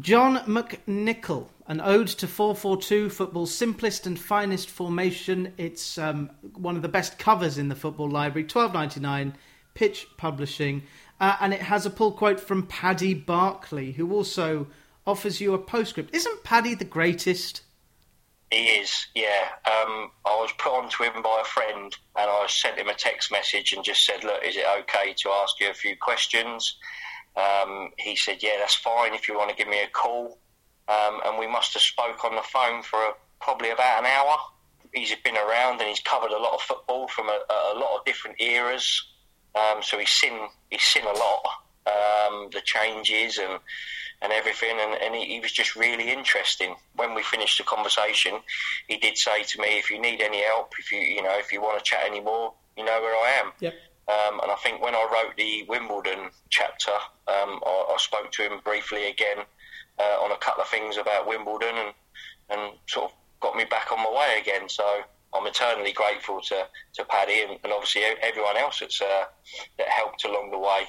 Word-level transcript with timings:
John 0.00 0.38
McNicoll, 0.38 1.46
an 1.68 1.80
ode 1.80 2.08
to 2.08 2.26
442, 2.26 3.10
football's 3.10 3.54
simplest 3.54 4.06
and 4.06 4.18
finest 4.18 4.68
formation. 4.68 5.52
It's 5.56 5.98
um, 5.98 6.30
one 6.54 6.74
of 6.74 6.82
the 6.82 6.88
best 6.88 7.18
covers 7.18 7.58
in 7.58 7.68
the 7.68 7.76
football 7.76 8.10
library, 8.10 8.46
twelve 8.46 8.74
ninety 8.74 8.98
nine, 8.98 9.36
Pitch 9.74 10.08
Publishing, 10.16 10.82
uh, 11.20 11.36
and 11.40 11.54
it 11.54 11.62
has 11.62 11.86
a 11.86 11.90
pull 11.90 12.10
quote 12.10 12.40
from 12.40 12.66
Paddy 12.66 13.14
Barclay, 13.14 13.92
who 13.92 14.12
also 14.12 14.66
offers 15.06 15.40
you 15.40 15.54
a 15.54 15.58
postscript. 15.58 16.12
Isn't 16.12 16.42
Paddy 16.42 16.74
the 16.74 16.84
greatest? 16.84 17.62
He 18.50 18.64
is, 18.64 19.06
yeah. 19.14 19.48
Um, 19.64 20.10
I 20.26 20.36
was 20.40 20.52
put 20.58 20.72
on 20.72 20.88
to 20.88 21.02
him 21.04 21.22
by 21.22 21.40
a 21.40 21.44
friend, 21.44 21.96
and 22.16 22.30
I 22.30 22.46
sent 22.48 22.78
him 22.78 22.88
a 22.88 22.94
text 22.94 23.30
message 23.30 23.72
and 23.72 23.84
just 23.84 24.04
said, 24.04 24.24
"Look, 24.24 24.44
is 24.44 24.56
it 24.56 24.66
okay 24.80 25.14
to 25.18 25.30
ask 25.30 25.60
you 25.60 25.70
a 25.70 25.74
few 25.74 25.96
questions?" 25.96 26.76
Um, 27.36 27.90
he 27.98 28.16
said, 28.16 28.42
"Yeah, 28.42 28.56
that's 28.58 28.74
fine. 28.74 29.14
If 29.14 29.28
you 29.28 29.36
want 29.36 29.50
to 29.50 29.56
give 29.56 29.68
me 29.68 29.82
a 29.82 29.88
call," 29.88 30.38
um, 30.88 31.20
and 31.24 31.38
we 31.38 31.46
must 31.46 31.72
have 31.74 31.82
spoke 31.82 32.24
on 32.24 32.34
the 32.36 32.42
phone 32.42 32.82
for 32.82 32.98
a, 32.98 33.12
probably 33.40 33.70
about 33.70 34.00
an 34.00 34.06
hour. 34.06 34.36
He's 34.92 35.14
been 35.24 35.36
around 35.36 35.80
and 35.80 35.88
he's 35.88 36.00
covered 36.00 36.30
a 36.30 36.38
lot 36.38 36.54
of 36.54 36.60
football 36.60 37.08
from 37.08 37.28
a, 37.28 37.40
a 37.50 37.78
lot 37.78 37.98
of 37.98 38.04
different 38.04 38.40
eras. 38.40 39.04
Um, 39.54 39.82
so 39.82 39.98
he's 39.98 40.10
seen 40.10 40.32
he's 40.70 40.82
seen 40.82 41.04
a 41.04 41.12
lot, 41.12 41.42
um, 41.86 42.50
the 42.52 42.60
changes 42.64 43.38
and 43.38 43.58
and 44.22 44.32
everything, 44.32 44.76
and, 44.80 44.94
and 45.02 45.14
he, 45.14 45.34
he, 45.34 45.40
was 45.40 45.52
just 45.52 45.76
really 45.76 46.10
interesting. 46.10 46.74
When 46.96 47.14
we 47.14 47.22
finished 47.22 47.58
the 47.58 47.64
conversation, 47.64 48.40
he 48.88 48.96
did 48.96 49.18
say 49.18 49.42
to 49.42 49.60
me, 49.60 49.78
"If 49.78 49.90
you 49.90 50.00
need 50.00 50.20
any 50.20 50.42
help, 50.42 50.72
if 50.78 50.90
you 50.90 50.98
you 50.98 51.22
know 51.22 51.36
if 51.38 51.52
you 51.52 51.60
want 51.60 51.78
to 51.78 51.84
chat 51.84 52.06
anymore, 52.06 52.54
you 52.76 52.84
know 52.84 53.00
where 53.00 53.14
I 53.14 53.40
am." 53.42 53.52
Yep. 53.60 53.74
Um, 54.06 54.40
and 54.42 54.50
I 54.50 54.56
think 54.62 54.82
when 54.82 54.94
I 54.94 55.08
wrote 55.12 55.36
the 55.36 55.64
Wimbledon 55.68 56.30
chapter, 56.50 56.92
um, 57.26 57.60
I, 57.64 57.94
I, 57.94 57.96
spoke 57.98 58.30
to 58.32 58.42
him 58.42 58.60
briefly 58.62 59.08
again 59.08 59.38
uh, 59.98 60.22
on 60.22 60.30
a 60.30 60.36
couple 60.36 60.62
of 60.62 60.68
things 60.68 60.98
about 60.98 61.26
Wimbledon, 61.26 61.74
and 61.74 61.94
and 62.50 62.72
sort 62.86 63.06
of 63.10 63.16
got 63.40 63.56
me 63.56 63.64
back 63.64 63.90
on 63.92 63.98
my 63.98 64.10
way 64.10 64.38
again. 64.40 64.68
So 64.68 64.84
I'm 65.34 65.46
eternally 65.46 65.92
grateful 65.92 66.40
to, 66.42 66.66
to 66.94 67.04
Paddy 67.04 67.42
and, 67.42 67.58
and 67.64 67.72
obviously 67.72 68.02
everyone 68.22 68.56
else 68.56 68.80
that's 68.80 69.00
uh, 69.00 69.24
that 69.78 69.88
helped 69.88 70.24
along 70.24 70.50
the 70.50 70.58
way. 70.58 70.86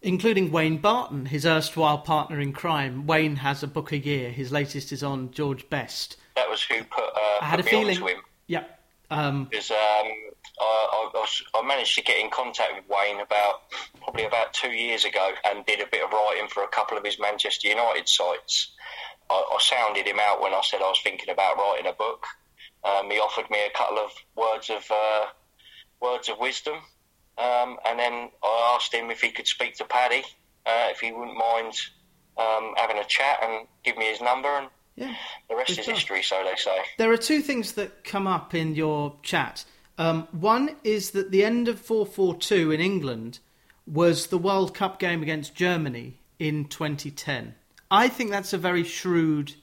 Including 0.00 0.52
Wayne 0.52 0.78
Barton, 0.78 1.26
his 1.26 1.44
erstwhile 1.44 1.98
partner 1.98 2.38
in 2.38 2.52
crime. 2.52 3.06
Wayne 3.06 3.36
has 3.36 3.64
a 3.64 3.66
book 3.66 3.90
a 3.90 3.98
year. 3.98 4.30
His 4.30 4.52
latest 4.52 4.92
is 4.92 5.02
on 5.02 5.32
George 5.32 5.68
Best. 5.68 6.16
That 6.36 6.48
was 6.48 6.62
who 6.62 6.84
put, 6.84 7.04
uh, 7.04 7.38
I 7.40 7.46
had 7.46 7.56
put 7.56 7.66
a 7.66 7.68
feeling. 7.70 7.96
him. 7.96 8.20
Yeah. 8.46 8.64
Um, 9.10 9.44
because 9.44 9.70
um, 9.70 9.76
I, 10.60 11.10
I, 11.14 11.26
I, 11.54 11.66
managed 11.66 11.94
to 11.94 12.02
get 12.02 12.18
in 12.18 12.28
contact 12.28 12.74
with 12.76 12.84
Wayne 12.90 13.20
about 13.20 13.62
probably 14.02 14.24
about 14.24 14.52
two 14.52 14.70
years 14.70 15.06
ago 15.06 15.32
and 15.46 15.64
did 15.64 15.80
a 15.80 15.86
bit 15.90 16.04
of 16.04 16.12
writing 16.12 16.46
for 16.48 16.62
a 16.62 16.68
couple 16.68 16.98
of 16.98 17.04
his 17.04 17.18
Manchester 17.18 17.68
United 17.68 18.06
sites. 18.06 18.72
I, 19.30 19.34
I 19.34 19.58
sounded 19.60 20.06
him 20.06 20.18
out 20.20 20.42
when 20.42 20.52
I 20.52 20.60
said 20.62 20.80
I 20.82 20.88
was 20.88 21.00
thinking 21.02 21.30
about 21.30 21.56
writing 21.56 21.86
a 21.86 21.94
book, 21.94 22.26
um, 22.84 23.10
he 23.10 23.18
offered 23.18 23.50
me 23.50 23.58
a 23.66 23.76
couple 23.76 23.98
of 23.98 24.10
words 24.36 24.70
of 24.70 24.84
uh, 24.90 25.26
words 26.00 26.28
of 26.28 26.38
wisdom, 26.38 26.76
um, 27.36 27.78
and 27.86 27.98
then 27.98 28.30
I 28.42 28.74
asked 28.76 28.94
him 28.94 29.10
if 29.10 29.20
he 29.20 29.30
could 29.30 29.46
speak 29.46 29.76
to 29.76 29.84
Paddy, 29.84 30.22
uh, 30.64 30.88
if 30.90 31.00
he 31.00 31.12
wouldn't 31.12 31.36
mind 31.36 31.74
um, 32.36 32.74
having 32.76 32.98
a 32.98 33.04
chat 33.04 33.38
and 33.42 33.66
give 33.84 33.96
me 33.96 34.06
his 34.06 34.20
number, 34.20 34.48
and 34.48 34.68
yeah, 34.98 35.14
the 35.48 35.54
rest 35.54 35.78
is 35.78 35.86
history, 35.86 36.22
so 36.24 36.42
they 36.44 36.56
say. 36.56 36.76
There 36.96 37.12
are 37.12 37.16
two 37.16 37.40
things 37.40 37.72
that 37.72 38.02
come 38.02 38.26
up 38.26 38.52
in 38.52 38.74
your 38.74 39.14
chat. 39.22 39.64
Um, 39.96 40.26
one 40.32 40.74
is 40.82 41.12
that 41.12 41.30
the 41.30 41.44
end 41.44 41.68
of 41.68 41.80
442 41.80 42.72
in 42.72 42.80
England 42.80 43.38
was 43.86 44.26
the 44.26 44.38
World 44.38 44.74
Cup 44.74 44.98
game 44.98 45.22
against 45.22 45.54
Germany 45.54 46.20
in 46.40 46.64
2010. 46.64 47.54
I 47.90 48.08
think 48.08 48.30
that's 48.30 48.52
a 48.52 48.58
very 48.58 48.82
shrewd 48.82 49.54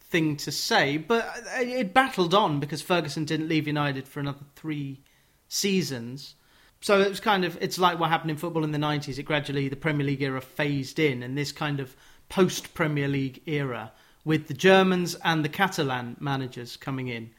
thing 0.00 0.36
to 0.38 0.50
say, 0.50 0.96
but 0.96 1.28
it 1.56 1.92
battled 1.92 2.32
on 2.32 2.58
because 2.58 2.80
Ferguson 2.80 3.26
didn't 3.26 3.48
leave 3.48 3.66
United 3.66 4.08
for 4.08 4.20
another 4.20 4.44
three 4.56 5.00
seasons. 5.48 6.36
So 6.80 7.00
it 7.00 7.08
was 7.08 7.20
kind 7.20 7.44
of 7.44 7.58
it's 7.60 7.78
like 7.78 8.00
what 8.00 8.10
happened 8.10 8.30
in 8.30 8.36
football 8.38 8.64
in 8.64 8.72
the 8.72 8.78
nineties. 8.78 9.18
It 9.18 9.24
gradually 9.24 9.68
the 9.68 9.76
Premier 9.76 10.06
League 10.06 10.22
era 10.22 10.40
phased 10.40 10.98
in, 10.98 11.22
and 11.22 11.36
this 11.36 11.52
kind 11.52 11.80
of 11.80 11.94
post 12.28 12.74
Premier 12.74 13.08
League 13.08 13.42
era 13.46 13.92
with 14.24 14.48
the 14.48 14.54
Germans 14.54 15.14
and 15.16 15.44
the 15.44 15.48
Catalan 15.48 16.16
managers 16.20 16.76
coming 16.76 17.08
in 17.08 17.30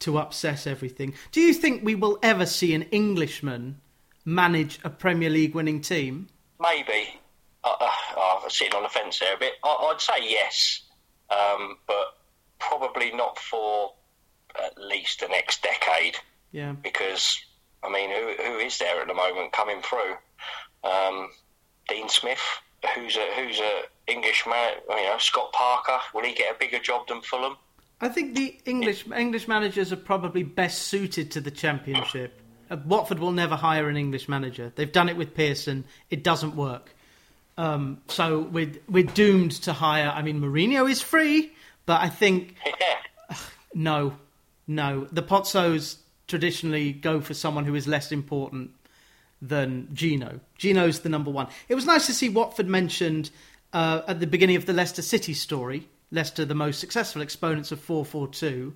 to 0.00 0.18
upset 0.18 0.66
everything. 0.66 1.14
Do 1.32 1.40
you 1.40 1.54
think 1.54 1.84
we 1.84 1.94
will 1.94 2.18
ever 2.22 2.46
see 2.46 2.74
an 2.74 2.82
Englishman 2.82 3.80
manage 4.24 4.78
a 4.84 4.90
Premier 4.90 5.30
League 5.30 5.54
winning 5.54 5.80
team? 5.80 6.28
Maybe. 6.60 7.18
Uh, 7.64 7.74
uh, 7.80 7.90
uh, 8.16 8.48
sitting 8.48 8.74
on 8.74 8.84
the 8.84 8.88
fence 8.88 9.18
there 9.18 9.34
a 9.34 9.38
bit. 9.38 9.54
I, 9.64 9.86
would 9.88 10.00
say 10.00 10.18
yes 10.22 10.82
um, 11.30 11.78
but 11.86 12.16
probably 12.58 13.10
not 13.12 13.38
for 13.38 13.92
at 14.62 14.78
least 14.78 15.20
the 15.20 15.28
next 15.28 15.62
decade. 15.62 16.16
Yeah. 16.52 16.72
Because 16.72 17.38
I 17.82 17.90
mean, 17.90 18.10
who 18.10 18.42
who 18.42 18.58
is 18.58 18.78
there 18.78 19.00
at 19.00 19.08
the 19.08 19.14
moment 19.14 19.52
coming 19.52 19.82
through? 19.82 20.16
Um, 20.84 21.30
Dean 21.88 22.08
Smith, 22.08 22.42
who's 22.94 23.16
a 23.16 23.26
who's 23.34 23.60
a 23.60 23.82
English 24.06 24.44
man. 24.46 24.74
You 24.88 25.04
know, 25.04 25.18
Scott 25.18 25.52
Parker. 25.52 25.98
Will 26.14 26.24
he 26.24 26.32
get 26.32 26.54
a 26.54 26.58
bigger 26.58 26.78
job 26.78 27.08
than 27.08 27.20
Fulham? 27.22 27.56
I 28.00 28.08
think 28.08 28.34
the 28.34 28.58
English 28.64 29.04
English 29.14 29.48
managers 29.48 29.92
are 29.92 29.96
probably 29.96 30.42
best 30.42 30.82
suited 30.82 31.32
to 31.32 31.40
the 31.40 31.50
Championship. 31.50 32.40
Uh, 32.70 32.76
Watford 32.84 33.18
will 33.18 33.32
never 33.32 33.56
hire 33.56 33.88
an 33.88 33.96
English 33.96 34.28
manager. 34.28 34.72
They've 34.74 34.92
done 34.92 35.08
it 35.08 35.16
with 35.16 35.34
Pearson. 35.34 35.84
It 36.10 36.22
doesn't 36.22 36.54
work. 36.54 36.94
Um, 37.56 38.00
so 38.08 38.40
we're 38.40 38.72
we're 38.88 39.04
doomed 39.04 39.52
to 39.62 39.72
hire. 39.72 40.12
I 40.14 40.22
mean, 40.22 40.40
Mourinho 40.40 40.88
is 40.88 41.02
free, 41.02 41.52
but 41.86 42.00
I 42.00 42.08
think 42.08 42.54
no, 43.74 44.14
no. 44.66 45.08
The 45.10 45.22
Pozzos 45.22 45.96
traditionally 46.28 46.92
go 46.92 47.20
for 47.20 47.34
someone 47.34 47.64
who 47.64 47.74
is 47.74 47.88
less 47.88 48.12
important 48.12 48.70
than 49.40 49.88
Gino. 49.92 50.40
Gino's 50.56 51.00
the 51.00 51.08
number 51.08 51.30
one. 51.30 51.48
It 51.68 51.74
was 51.74 51.86
nice 51.86 52.06
to 52.06 52.14
see 52.14 52.28
Watford 52.28 52.68
mentioned 52.68 53.30
uh, 53.72 54.02
at 54.06 54.20
the 54.20 54.26
beginning 54.26 54.56
of 54.56 54.66
the 54.66 54.72
Leicester 54.72 55.02
City 55.02 55.34
story. 55.34 55.88
Leicester, 56.10 56.44
the 56.44 56.54
most 56.54 56.80
successful 56.80 57.22
exponents 57.22 57.70
of 57.70 57.86
4-4-2 57.86 58.72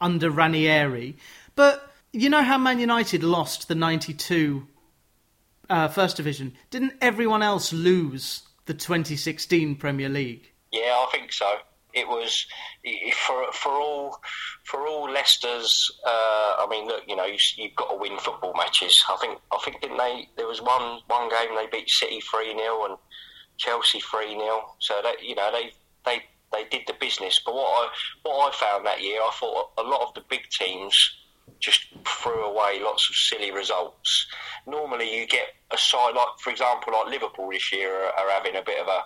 under 0.00 0.30
Ranieri. 0.30 1.16
But 1.54 1.92
you 2.12 2.28
know 2.28 2.42
how 2.42 2.58
Man 2.58 2.80
United 2.80 3.22
lost 3.22 3.68
the 3.68 3.74
92 3.74 4.66
uh, 5.70 5.88
First 5.88 6.16
Division, 6.16 6.54
didn't 6.70 6.94
everyone 7.00 7.42
else 7.42 7.72
lose 7.72 8.42
the 8.66 8.74
2016 8.74 9.76
Premier 9.76 10.08
League? 10.08 10.50
Yeah, 10.70 10.80
I 10.80 11.08
think 11.12 11.32
so. 11.32 11.46
It 11.94 12.08
was 12.08 12.46
for 13.14 13.52
for 13.52 13.70
all 13.72 14.18
for 14.64 14.86
all 14.86 15.10
Leicester's. 15.10 15.90
Uh, 16.04 16.56
I 16.58 16.66
mean, 16.70 16.86
look, 16.86 17.02
you 17.06 17.16
know, 17.16 17.26
you, 17.26 17.38
have 17.64 17.76
got 17.76 17.90
to 17.90 17.96
win 17.96 18.18
football 18.18 18.54
matches. 18.54 19.02
I 19.08 19.16
think 19.16 19.38
I 19.52 19.58
think 19.64 19.80
didn't 19.80 19.98
they? 19.98 20.28
There 20.36 20.46
was 20.46 20.62
one 20.62 21.00
one 21.06 21.28
game 21.28 21.56
they 21.56 21.66
beat 21.70 21.90
City 21.90 22.20
three 22.20 22.52
0 22.56 22.84
and 22.86 22.96
Chelsea 23.58 24.00
three 24.00 24.30
0 24.30 24.74
So 24.78 25.00
that 25.02 25.22
you 25.22 25.34
know 25.34 25.50
they 25.52 25.72
they 26.04 26.22
they 26.52 26.64
did 26.68 26.86
the 26.86 26.94
business. 27.00 27.40
But 27.44 27.54
what 27.54 27.66
I 27.66 27.88
what 28.22 28.52
I 28.52 28.56
found 28.56 28.86
that 28.86 29.02
year, 29.02 29.20
I 29.20 29.30
thought 29.38 29.70
a 29.78 29.82
lot 29.82 30.08
of 30.08 30.14
the 30.14 30.22
big 30.28 30.48
teams 30.50 31.16
just 31.60 31.86
threw 32.04 32.44
away 32.44 32.80
lots 32.82 33.08
of 33.08 33.16
silly 33.16 33.50
results. 33.50 34.26
Normally, 34.66 35.18
you 35.18 35.26
get 35.26 35.48
a 35.70 35.78
side 35.78 36.14
like, 36.14 36.38
for 36.40 36.50
example, 36.50 36.92
like 36.92 37.08
Liverpool 37.08 37.50
this 37.50 37.72
year 37.72 37.94
are, 37.94 38.12
are 38.12 38.30
having 38.30 38.56
a 38.56 38.62
bit 38.62 38.80
of 38.80 38.88
a 38.88 39.04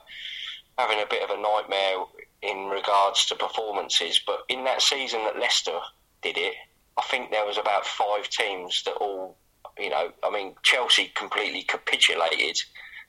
having 0.79 1.01
a 1.01 1.07
bit 1.07 1.23
of 1.23 1.31
a 1.31 1.41
nightmare 1.41 2.05
in 2.43 2.67
regards 2.67 3.27
to 3.27 3.35
performances. 3.35 4.21
But 4.27 4.41
in 4.49 4.65
that 4.65 4.83
season 4.83 5.25
that 5.25 5.39
Leicester 5.39 5.79
did 6.23 6.37
it, 6.37 6.55
I 6.99 7.03
think 7.03 7.31
there 7.31 7.47
was 7.47 7.59
about 7.59 7.87
five 7.87 8.29
teams 8.29 8.83
that 8.85 8.95
all, 8.95 9.37
you 9.79 9.91
know, 9.91 10.13
I 10.23 10.31
mean, 10.31 10.55
Chelsea 10.63 11.13
completely 11.15 11.63
capitulated 11.63 12.59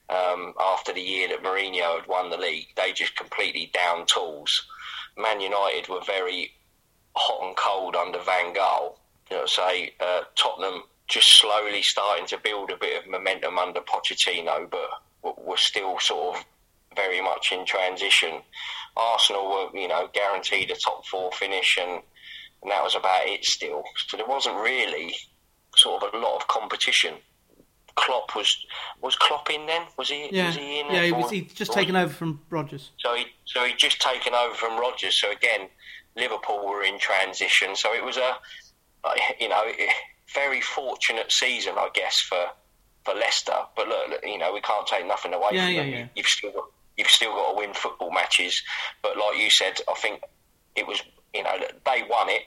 um, 0.09 0.53
after 0.59 0.93
the 0.93 1.01
year 1.01 1.27
that 1.29 1.43
Mourinho 1.43 1.99
had 1.99 2.07
won 2.07 2.29
the 2.29 2.37
league. 2.37 2.67
They 2.75 2.93
just 2.93 3.15
completely 3.15 3.71
down 3.73 4.05
tools. 4.05 4.65
Man 5.17 5.41
United 5.41 5.89
were 5.89 6.01
very 6.05 6.51
hot 7.15 7.47
and 7.47 7.55
cold 7.55 7.95
under 7.95 8.19
Van 8.19 8.53
Gaal 8.53 8.97
you 9.29 9.37
know, 9.37 9.45
say 9.45 9.93
uh, 9.99 10.21
Tottenham 10.35 10.83
just 11.07 11.39
slowly 11.39 11.81
starting 11.81 12.25
to 12.27 12.37
build 12.37 12.71
a 12.71 12.77
bit 12.77 13.03
of 13.03 13.09
momentum 13.09 13.57
under 13.57 13.81
Pochettino, 13.81 14.69
but 14.69 15.45
were 15.45 15.57
still 15.57 15.99
sort 15.99 16.37
of 16.37 16.45
very 16.97 17.21
much 17.21 17.51
in 17.53 17.65
transition. 17.65 18.41
Arsenal 18.97 19.47
were, 19.49 19.79
you 19.79 19.87
know, 19.87 20.09
guaranteed 20.13 20.71
a 20.71 20.75
top 20.75 21.05
four 21.05 21.31
finish, 21.31 21.77
and, 21.79 22.01
and 22.61 22.71
that 22.71 22.83
was 22.83 22.95
about 22.95 23.27
it 23.27 23.45
still. 23.45 23.83
So 24.07 24.17
there 24.17 24.25
wasn't 24.25 24.57
really 24.57 25.15
sort 25.75 26.03
of 26.03 26.13
a 26.13 26.17
lot 26.17 26.35
of 26.35 26.47
competition. 26.47 27.13
Klopp 27.95 28.35
was 28.35 28.65
was 29.01 29.15
Klopp 29.15 29.49
in 29.49 29.65
then? 29.65 29.83
Was 29.97 30.09
he? 30.09 30.29
Yeah, 30.31 30.47
was 30.47 30.55
he 30.55 30.79
in 30.81 30.87
yeah. 30.91 31.03
He 31.03 31.11
was. 31.11 31.31
He 31.31 31.41
just 31.41 31.71
taken 31.71 31.95
over 31.95 32.13
from 32.13 32.41
Rodgers. 32.49 32.91
So 32.97 33.15
he 33.15 33.25
so 33.45 33.63
he 33.65 33.73
just 33.73 34.01
taken 34.01 34.33
over 34.35 34.53
from 34.53 34.79
Rodgers. 34.79 35.15
So 35.15 35.31
again, 35.31 35.69
Liverpool 36.15 36.67
were 36.67 36.83
in 36.83 36.99
transition. 36.99 37.75
So 37.75 37.95
it 37.95 38.03
was 38.03 38.17
a 38.17 38.37
you 39.39 39.49
know, 39.49 39.63
very 40.33 40.61
fortunate 40.61 41.31
season, 41.31 41.75
I 41.77 41.89
guess, 41.93 42.19
for 42.19 42.47
for 43.05 43.13
Leicester. 43.13 43.57
But 43.75 43.87
look, 43.87 44.19
you 44.23 44.37
know, 44.37 44.53
we 44.53 44.61
can't 44.61 44.87
take 44.87 45.07
nothing 45.07 45.33
away 45.33 45.49
yeah, 45.53 45.65
from 45.65 45.73
yeah, 45.75 45.81
them. 45.81 45.91
Yeah. 45.91 46.07
You've 46.15 46.27
still 46.27 46.51
got, 46.51 46.65
you've 46.97 47.07
still 47.07 47.31
got 47.31 47.51
to 47.51 47.57
win 47.57 47.73
football 47.73 48.11
matches. 48.11 48.61
But 49.01 49.17
like 49.17 49.39
you 49.39 49.49
said, 49.49 49.79
I 49.89 49.93
think 49.95 50.21
it 50.75 50.85
was 50.85 51.01
you 51.33 51.43
know 51.43 51.57
they 51.85 52.03
won 52.09 52.29
it. 52.29 52.43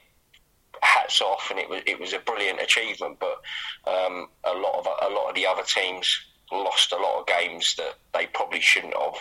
Hats 0.82 1.20
off, 1.20 1.50
and 1.50 1.58
it 1.58 1.68
was 1.68 1.82
it 1.86 2.00
was 2.00 2.12
a 2.12 2.20
brilliant 2.20 2.60
achievement. 2.60 3.18
But 3.18 3.40
um, 3.86 4.28
a 4.44 4.52
lot 4.52 4.78
of 4.78 4.86
a 4.86 5.12
lot 5.12 5.28
of 5.28 5.34
the 5.34 5.46
other 5.46 5.62
teams 5.62 6.20
lost 6.52 6.92
a 6.92 6.96
lot 6.96 7.20
of 7.20 7.26
games 7.26 7.74
that 7.76 7.94
they 8.14 8.26
probably 8.26 8.60
shouldn't 8.60 8.94
have. 8.94 9.16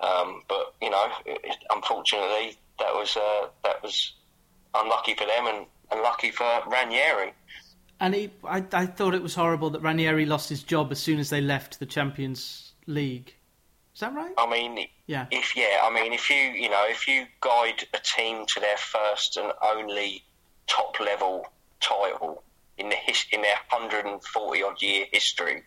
Um, 0.00 0.42
but 0.48 0.74
you 0.80 0.90
know, 0.90 1.06
it, 1.26 1.56
unfortunately, 1.74 2.56
that 2.78 2.94
was 2.94 3.16
uh, 3.16 3.48
that 3.64 3.82
was 3.82 4.14
unlucky 4.74 5.14
for 5.14 5.26
them 5.26 5.46
and 5.46 5.66
unlucky 5.90 6.30
for 6.30 6.46
Ranieri. 6.66 7.32
And 8.00 8.14
he, 8.14 8.30
I, 8.44 8.64
I 8.72 8.86
thought 8.86 9.14
it 9.14 9.22
was 9.22 9.34
horrible 9.34 9.70
that 9.70 9.82
Ranieri 9.82 10.24
lost 10.24 10.48
his 10.48 10.62
job 10.62 10.92
as 10.92 11.00
soon 11.00 11.18
as 11.18 11.30
they 11.30 11.40
left 11.40 11.80
the 11.80 11.86
Champions 11.86 12.72
League. 12.86 13.34
Is 13.98 14.02
that 14.02 14.14
right? 14.14 14.32
I 14.38 14.48
mean, 14.48 14.86
yeah. 15.08 15.26
If 15.32 15.56
yeah, 15.56 15.80
I 15.82 15.92
mean, 15.92 16.12
if 16.12 16.30
you 16.30 16.36
you 16.36 16.70
know, 16.70 16.84
if 16.86 17.08
you 17.08 17.26
guide 17.40 17.84
a 17.92 17.98
team 17.98 18.46
to 18.46 18.60
their 18.60 18.76
first 18.76 19.36
and 19.36 19.52
only 19.60 20.22
top 20.68 21.00
level 21.00 21.48
title 21.80 22.44
in 22.76 22.90
the 22.90 22.94
his, 22.94 23.24
in 23.32 23.42
their 23.42 23.58
140 23.70 24.62
odd 24.62 24.80
year 24.80 25.06
history, 25.10 25.64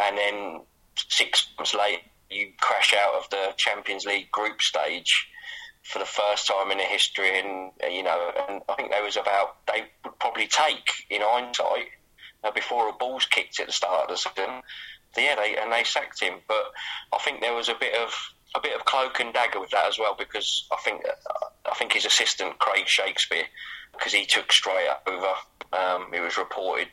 and 0.00 0.16
then 0.16 0.60
six 0.94 1.48
months 1.58 1.74
later 1.74 2.02
you 2.30 2.52
crash 2.60 2.94
out 2.94 3.14
of 3.14 3.28
the 3.30 3.52
Champions 3.56 4.04
League 4.04 4.30
group 4.30 4.62
stage 4.62 5.28
for 5.82 5.98
the 5.98 6.04
first 6.04 6.46
time 6.46 6.70
in 6.70 6.78
their 6.78 6.86
history, 6.86 7.40
and 7.40 7.72
you 7.92 8.04
know, 8.04 8.30
and 8.48 8.62
I 8.68 8.74
think 8.76 8.92
there 8.92 9.02
was 9.02 9.16
about 9.16 9.66
they 9.66 9.86
would 10.04 10.16
probably 10.20 10.46
take 10.46 10.92
in 11.10 11.22
hindsight 11.24 11.88
uh, 12.44 12.52
before 12.52 12.88
a 12.88 12.92
ball's 12.92 13.26
kicked 13.26 13.58
at 13.58 13.66
the 13.66 13.72
start 13.72 14.04
of 14.04 14.10
the 14.10 14.16
season 14.16 14.62
yeah, 15.22 15.36
they 15.36 15.56
and 15.56 15.72
they 15.72 15.84
sacked 15.84 16.20
him. 16.20 16.34
But 16.48 16.72
I 17.12 17.18
think 17.18 17.40
there 17.40 17.54
was 17.54 17.68
a 17.68 17.74
bit 17.74 17.94
of 17.94 18.14
a 18.54 18.60
bit 18.60 18.74
of 18.74 18.84
cloak 18.84 19.20
and 19.20 19.32
dagger 19.32 19.60
with 19.60 19.70
that 19.70 19.86
as 19.86 19.98
well 19.98 20.14
because 20.18 20.66
I 20.72 20.76
think 20.76 21.02
I 21.70 21.74
think 21.74 21.92
his 21.92 22.06
assistant 22.06 22.58
Craig 22.58 22.86
Shakespeare 22.86 23.44
because 23.92 24.12
he 24.12 24.26
took 24.26 24.52
straight 24.52 24.88
over. 25.06 25.34
Um, 25.72 26.06
it 26.12 26.20
was 26.20 26.36
reported 26.36 26.88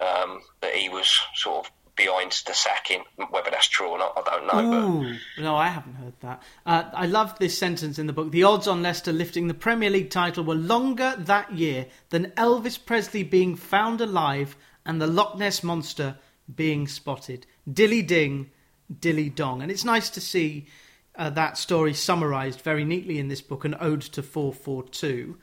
um, 0.00 0.40
that 0.60 0.74
he 0.74 0.88
was 0.88 1.20
sort 1.34 1.66
of 1.66 1.72
behind 1.96 2.32
the 2.46 2.54
sacking. 2.54 3.04
Whether 3.30 3.50
that's 3.50 3.68
true 3.68 3.88
or 3.88 3.98
not, 3.98 4.14
I 4.16 4.22
don't 4.30 4.46
know. 4.46 4.78
Ooh, 4.78 5.14
but... 5.36 5.42
No, 5.42 5.56
I 5.56 5.68
haven't 5.68 5.94
heard 5.94 6.14
that. 6.20 6.42
Uh, 6.66 6.84
I 6.92 7.06
love 7.06 7.38
this 7.38 7.56
sentence 7.56 7.98
in 7.98 8.06
the 8.06 8.12
book. 8.12 8.32
The 8.32 8.44
odds 8.44 8.66
on 8.66 8.82
Leicester 8.82 9.12
lifting 9.12 9.48
the 9.48 9.54
Premier 9.54 9.90
League 9.90 10.10
title 10.10 10.44
were 10.44 10.54
longer 10.54 11.14
that 11.18 11.52
year 11.52 11.86
than 12.10 12.32
Elvis 12.32 12.84
Presley 12.84 13.22
being 13.22 13.54
found 13.54 14.00
alive 14.00 14.56
and 14.84 15.00
the 15.00 15.06
Loch 15.06 15.38
Ness 15.38 15.62
Monster 15.62 16.16
being 16.52 16.88
spotted. 16.88 17.46
Dilly 17.70 18.02
ding, 18.02 18.50
dilly 19.00 19.28
dong. 19.28 19.62
And 19.62 19.70
it's 19.70 19.84
nice 19.84 20.10
to 20.10 20.20
see 20.20 20.66
uh, 21.16 21.30
that 21.30 21.56
story 21.58 21.94
summarised 21.94 22.60
very 22.60 22.84
neatly 22.84 23.18
in 23.18 23.28
this 23.28 23.40
book, 23.40 23.64
An 23.64 23.76
Ode 23.80 24.02
to 24.02 24.22
442. 24.22 25.38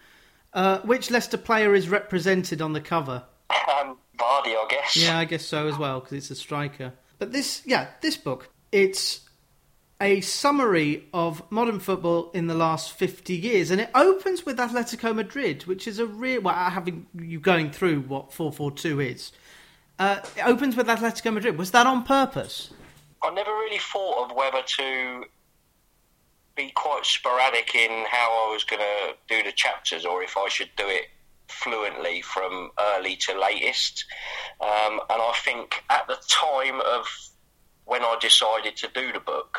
Uh, 0.53 0.79
which 0.79 1.09
Leicester 1.09 1.37
player 1.37 1.73
is 1.73 1.87
represented 1.87 2.61
on 2.61 2.73
the 2.73 2.81
cover? 2.81 3.23
Um, 3.49 3.97
Vardy, 4.17 4.55
I 4.55 4.67
guess. 4.69 4.97
Yeah, 4.97 5.17
I 5.17 5.25
guess 5.25 5.45
so 5.45 5.67
as 5.67 5.77
well, 5.77 6.01
because 6.01 6.13
it's 6.13 6.31
a 6.31 6.35
striker. 6.35 6.93
But 7.19 7.31
this, 7.31 7.61
yeah, 7.65 7.87
this 8.01 8.17
book, 8.17 8.49
it's 8.71 9.21
a 10.01 10.19
summary 10.21 11.07
of 11.13 11.49
modern 11.51 11.79
football 11.79 12.31
in 12.31 12.47
the 12.47 12.55
last 12.55 12.91
50 12.91 13.35
years. 13.35 13.71
And 13.71 13.79
it 13.79 13.89
opens 13.93 14.45
with 14.45 14.57
Atletico 14.57 15.15
Madrid, 15.15 15.63
which 15.67 15.87
is 15.87 15.99
a 15.99 16.05
real. 16.05 16.41
Well, 16.41 16.55
having 16.55 17.05
you 17.13 17.39
going 17.39 17.71
through 17.71 18.01
what 18.01 18.33
442 18.33 18.99
is, 18.99 19.31
uh, 19.99 20.19
it 20.37 20.45
opens 20.45 20.75
with 20.75 20.87
Atletico 20.87 21.33
Madrid. 21.33 21.57
Was 21.57 21.71
that 21.71 21.87
on 21.87 22.03
purpose? 22.03 22.71
I 23.23 23.29
never 23.31 23.51
really 23.51 23.79
thought 23.79 24.25
of 24.29 24.35
whether 24.35 24.61
to 24.63 25.25
be 26.55 26.71
quite 26.71 27.05
sporadic 27.05 27.75
in 27.75 28.05
how 28.09 28.47
I 28.47 28.53
was 28.53 28.63
going 28.63 28.81
to 28.81 29.15
do 29.29 29.43
the 29.43 29.51
chapters 29.51 30.05
or 30.05 30.23
if 30.23 30.35
I 30.37 30.49
should 30.49 30.69
do 30.75 30.87
it 30.87 31.05
fluently 31.47 32.21
from 32.21 32.71
early 32.79 33.15
to 33.17 33.39
latest. 33.39 34.05
Um, 34.59 34.99
and 35.09 35.21
I 35.21 35.33
think 35.43 35.83
at 35.89 36.07
the 36.07 36.17
time 36.27 36.81
of 36.81 37.05
when 37.85 38.03
I 38.03 38.17
decided 38.19 38.75
to 38.77 38.89
do 38.93 39.11
the 39.11 39.19
book, 39.19 39.57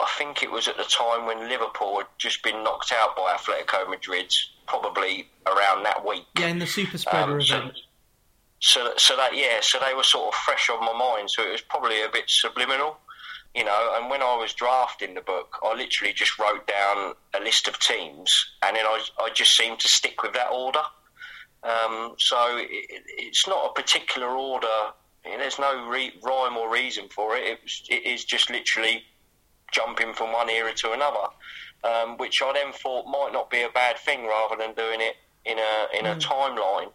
I 0.00 0.06
think 0.18 0.42
it 0.42 0.50
was 0.50 0.68
at 0.68 0.76
the 0.76 0.84
time 0.84 1.26
when 1.26 1.48
Liverpool 1.48 1.98
had 1.98 2.06
just 2.18 2.42
been 2.42 2.64
knocked 2.64 2.92
out 2.92 3.14
by 3.14 3.34
Atletico 3.34 3.88
Madrid, 3.88 4.34
probably 4.66 5.28
around 5.46 5.84
that 5.84 6.06
week. 6.06 6.24
Yeah, 6.38 6.48
in 6.48 6.58
the 6.58 6.66
super 6.66 6.98
spreader 6.98 7.34
um, 7.34 7.40
event. 7.40 7.78
So, 8.62 8.84
so, 8.84 8.92
so 8.96 9.16
that 9.16 9.36
yeah, 9.36 9.58
so 9.60 9.78
they 9.84 9.92
were 9.92 10.04
sort 10.04 10.28
of 10.28 10.34
fresh 10.34 10.70
on 10.70 10.80
my 10.80 10.92
mind. 10.96 11.30
So 11.30 11.42
it 11.42 11.50
was 11.50 11.60
probably 11.60 12.02
a 12.02 12.08
bit 12.08 12.30
subliminal, 12.30 12.96
you 13.54 13.64
know. 13.64 13.94
And 13.96 14.08
when 14.08 14.22
I 14.22 14.36
was 14.36 14.52
drafting 14.52 15.14
the 15.14 15.20
book, 15.20 15.56
I 15.64 15.74
literally 15.74 16.12
just 16.12 16.38
wrote 16.38 16.66
down 16.68 17.14
a 17.34 17.40
list 17.40 17.66
of 17.66 17.78
teams, 17.80 18.52
and 18.62 18.76
then 18.76 18.86
I, 18.86 19.02
I 19.20 19.30
just 19.34 19.56
seemed 19.56 19.80
to 19.80 19.88
stick 19.88 20.22
with 20.22 20.32
that 20.34 20.50
order. 20.52 20.82
Um, 21.64 22.14
so 22.18 22.56
it, 22.56 23.02
it's 23.18 23.48
not 23.48 23.70
a 23.70 23.72
particular 23.72 24.28
order. 24.28 24.92
There's 25.24 25.58
no 25.58 25.88
re- 25.88 26.14
rhyme 26.22 26.56
or 26.56 26.70
reason 26.72 27.08
for 27.08 27.36
it. 27.36 27.44
It, 27.44 27.58
was, 27.62 27.82
it 27.88 28.06
is 28.06 28.24
just 28.24 28.50
literally 28.50 29.04
jumping 29.72 30.12
from 30.14 30.32
one 30.32 30.50
era 30.50 30.72
to 30.74 30.92
another, 30.92 31.26
um, 31.84 32.16
which 32.16 32.42
I 32.42 32.52
then 32.52 32.72
thought 32.72 33.06
might 33.06 33.32
not 33.32 33.50
be 33.50 33.62
a 33.62 33.68
bad 33.70 33.98
thing, 33.98 34.26
rather 34.26 34.56
than 34.56 34.74
doing 34.74 35.00
it 35.00 35.16
in 35.44 35.58
a 35.58 35.98
in 35.98 36.06
a 36.06 36.14
mm. 36.14 36.22
timeline. 36.22 36.92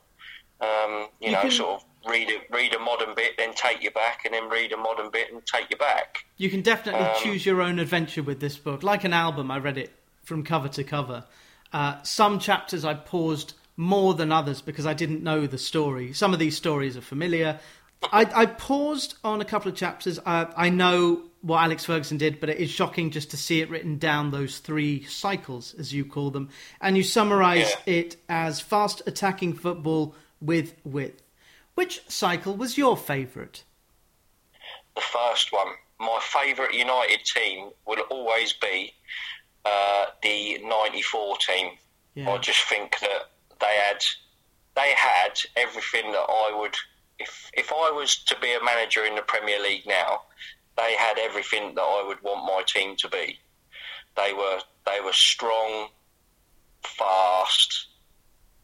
Um, 0.59 1.07
you, 1.19 1.27
you, 1.27 1.31
know, 1.31 1.41
can, 1.41 1.51
sort 1.51 1.81
of 1.81 1.85
read 2.09 2.29
a 2.29 2.53
read 2.53 2.73
a 2.73 2.79
modern 2.79 3.13
bit, 3.15 3.37
then 3.37 3.53
take 3.53 3.83
you 3.83 3.91
back, 3.91 4.25
and 4.25 4.33
then 4.33 4.49
read 4.49 4.71
a 4.71 4.77
modern 4.77 5.11
bit 5.11 5.31
and 5.31 5.45
take 5.45 5.69
you 5.69 5.77
back. 5.77 6.25
You 6.37 6.49
can 6.49 6.61
definitely 6.61 7.05
um, 7.05 7.15
choose 7.21 7.45
your 7.45 7.61
own 7.61 7.79
adventure 7.79 8.23
with 8.23 8.39
this 8.39 8.57
book. 8.57 8.83
Like 8.83 9.03
an 9.03 9.13
album, 9.13 9.51
I 9.51 9.59
read 9.59 9.77
it 9.77 9.91
from 10.23 10.43
cover 10.43 10.67
to 10.69 10.83
cover. 10.83 11.25
Uh, 11.71 12.01
some 12.03 12.39
chapters 12.39 12.85
I 12.85 12.93
paused 12.93 13.53
more 13.75 14.13
than 14.13 14.31
others 14.31 14.61
because 14.61 14.85
I 14.85 14.93
didn't 14.93 15.23
know 15.23 15.45
the 15.47 15.57
story. 15.57 16.13
Some 16.13 16.33
of 16.33 16.39
these 16.39 16.57
stories 16.57 16.97
are 16.97 17.01
familiar. 17.01 17.59
I, 18.03 18.27
I 18.33 18.45
paused 18.45 19.15
on 19.23 19.41
a 19.41 19.45
couple 19.45 19.71
of 19.71 19.77
chapters. 19.77 20.19
I, 20.25 20.47
I 20.55 20.69
know 20.69 21.23
what 21.41 21.63
Alex 21.63 21.85
Ferguson 21.85 22.17
did, 22.17 22.39
but 22.39 22.49
it 22.49 22.57
is 22.57 22.69
shocking 22.69 23.11
just 23.11 23.31
to 23.31 23.37
see 23.37 23.61
it 23.61 23.69
written 23.69 23.97
down 23.97 24.31
those 24.31 24.59
three 24.59 25.03
cycles, 25.05 25.75
as 25.77 25.93
you 25.93 26.05
call 26.05 26.31
them. 26.31 26.49
And 26.81 26.97
you 26.97 27.03
summarise 27.03 27.75
yeah. 27.85 27.93
it 27.93 28.17
as 28.27 28.59
fast 28.59 29.01
attacking 29.05 29.53
football 29.53 30.15
with 30.41 30.75
width. 30.83 31.21
Which 31.75 32.01
cycle 32.07 32.55
was 32.55 32.77
your 32.77 32.97
favourite? 32.97 33.63
The 34.95 35.01
first 35.01 35.51
one. 35.51 35.67
My 35.99 36.19
favourite 36.21 36.73
United 36.73 37.23
team 37.25 37.69
will 37.85 38.01
always 38.09 38.53
be 38.53 38.93
uh, 39.65 40.05
the 40.23 40.59
'94 40.63 41.37
team. 41.37 41.71
Yeah. 42.15 42.31
I 42.31 42.37
just 42.37 42.61
think 42.63 42.99
that 42.99 43.29
they 43.59 43.75
had 43.87 44.03
they 44.75 44.93
had 44.95 45.39
everything 45.55 46.11
that 46.11 46.25
I 46.29 46.55
would. 46.57 46.75
If 47.19 47.49
if 47.53 47.71
I 47.71 47.91
was 47.91 48.15
to 48.25 48.39
be 48.39 48.53
a 48.53 48.63
manager 48.63 49.05
in 49.05 49.15
the 49.15 49.21
Premier 49.21 49.59
League 49.61 49.85
now, 49.87 50.21
they 50.77 50.95
had 50.95 51.17
everything 51.17 51.75
that 51.75 51.81
I 51.81 52.03
would 52.07 52.21
want 52.21 52.45
my 52.45 52.63
team 52.63 52.95
to 52.97 53.09
be. 53.09 53.39
They 54.15 54.33
were 54.33 54.59
they 54.85 54.99
were 55.01 55.13
strong, 55.13 55.89
fast, 56.83 57.86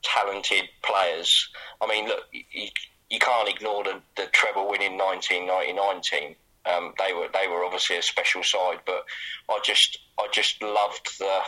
talented 0.03 0.69
players. 0.83 1.49
I 1.81 1.87
mean, 1.87 2.07
look, 2.07 2.23
you, 2.31 2.67
you 3.09 3.19
can't 3.19 3.49
ignore 3.49 3.83
the, 3.83 4.01
the 4.15 4.27
treble 4.27 4.69
winning 4.69 4.97
1999 4.97 6.01
team. 6.01 6.35
Um, 6.65 6.93
they 6.97 7.13
were 7.13 7.27
they 7.33 7.47
were 7.47 7.65
obviously 7.65 7.97
a 7.97 8.01
special 8.01 8.41
side, 8.43 8.79
but 8.85 9.03
I 9.49 9.59
just 9.63 9.99
I 10.17 10.27
just 10.31 10.61
loved 10.61 11.19
the 11.19 11.41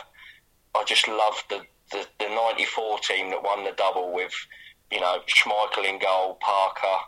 I 0.74 0.84
just 0.84 1.08
loved 1.08 1.44
the, 1.48 1.62
the, 1.90 2.06
the 2.18 2.28
94 2.28 2.98
team 2.98 3.30
that 3.30 3.42
won 3.42 3.64
the 3.64 3.72
double 3.72 4.12
with 4.12 4.34
you 4.90 5.00
know 5.00 5.20
Schmeichel 5.26 5.88
in 5.88 5.98
goal, 5.98 6.38
Parker, 6.40 6.98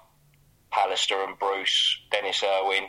Pallister 0.73 1.27
and 1.27 1.39
Bruce, 1.39 2.01
Denis 2.11 2.43
Irwin, 2.43 2.85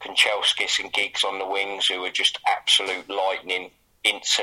Kanchelskis 0.00 0.80
and 0.80 0.92
Giggs 0.92 1.22
on 1.22 1.38
the 1.38 1.46
wings, 1.46 1.86
who 1.86 2.00
were 2.00 2.10
just 2.10 2.38
absolute 2.46 3.08
lightning. 3.08 3.70
Ince 4.04 4.40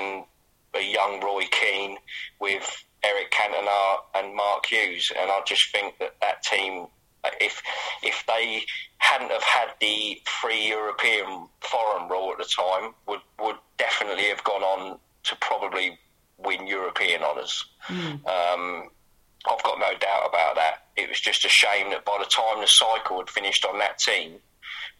a 0.75 0.81
young 0.81 1.21
Roy 1.21 1.43
Keane 1.51 1.97
with 2.39 2.83
Eric 3.03 3.31
Cantona 3.31 3.97
and 4.15 4.35
Mark 4.35 4.65
Hughes, 4.65 5.11
and 5.17 5.29
I 5.29 5.41
just 5.45 5.71
think 5.71 5.97
that 5.99 6.15
that 6.21 6.43
team, 6.43 6.87
if 7.41 7.61
if 8.01 8.23
they 8.27 8.63
hadn't 8.97 9.31
have 9.31 9.43
had 9.43 9.69
the 9.81 10.21
free 10.25 10.69
European 10.69 11.47
foreign 11.59 12.09
rule 12.09 12.31
at 12.31 12.37
the 12.37 12.45
time, 12.45 12.93
would 13.07 13.19
would 13.39 13.57
definitely 13.77 14.25
have 14.25 14.43
gone 14.43 14.63
on 14.63 14.99
to 15.23 15.35
probably 15.37 15.97
win 16.37 16.67
European 16.67 17.23
honours. 17.23 17.65
Mm. 17.87 18.25
Um, 18.27 18.89
I've 19.45 19.63
got 19.63 19.79
no 19.79 19.97
doubt 19.97 20.29
about 20.29 20.55
that. 20.55 20.85
It 20.95 21.09
was 21.09 21.19
just 21.19 21.43
a 21.45 21.49
shame 21.49 21.89
that 21.89 22.05
by 22.05 22.17
the 22.19 22.29
time 22.29 22.61
the 22.61 22.67
cycle 22.67 23.17
had 23.17 23.29
finished 23.29 23.65
on 23.65 23.79
that 23.79 23.99
team, 23.99 24.35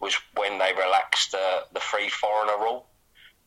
was 0.00 0.14
when 0.36 0.58
they 0.58 0.72
relaxed 0.74 1.32
the 1.32 1.64
the 1.72 1.80
free 1.80 2.10
foreigner 2.10 2.58
rule. 2.58 2.86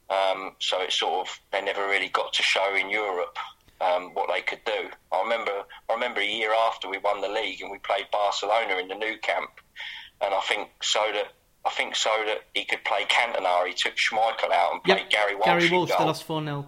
Um, 0.10 0.56
so 0.60 0.82
it 0.82 0.92
sort 0.92 1.28
of 1.28 1.40
they 1.52 1.62
never 1.62 1.88
really 1.88 2.10
got 2.10 2.34
to 2.34 2.44
show 2.44 2.76
in 2.76 2.90
Europe 2.90 3.38
um, 3.82 4.14
what 4.14 4.30
they 4.34 4.42
could 4.42 4.64
do. 4.66 4.90
I 5.12 5.22
remember 5.24 5.52
I 5.90 5.94
remember 5.94 6.22
a 6.22 6.26
year 6.26 6.54
after 6.54 6.90
we 6.90 6.98
won 6.98 7.22
the 7.22 7.28
league 7.30 7.62
and 7.62 7.72
we 7.72 7.78
played 7.80 8.08
Barcelona 8.12 8.76
in 8.78 8.88
the 8.88 8.96
Nou 8.96 9.18
Camp, 9.22 9.50
and 10.22 10.34
I 10.34 10.42
think 10.42 10.70
so 10.82 11.02
that 11.14 11.34
I 11.66 11.70
think 11.72 11.96
so 11.96 12.10
that 12.26 12.40
he 12.54 12.66
could 12.66 12.84
play 12.86 13.06
Cantona. 13.06 13.68
He 13.68 13.74
took 13.74 13.96
Schmeichel 13.96 14.52
out 14.52 14.74
and 14.74 14.84
played 14.84 15.00
Yep, 15.00 15.10
Gary 15.10 15.36
Walsh. 15.36 15.46
Gary 15.46 15.70
Walsh, 15.70 15.92
they 15.98 16.04
lost 16.06 16.24
4 16.24 16.44
0. 16.44 16.66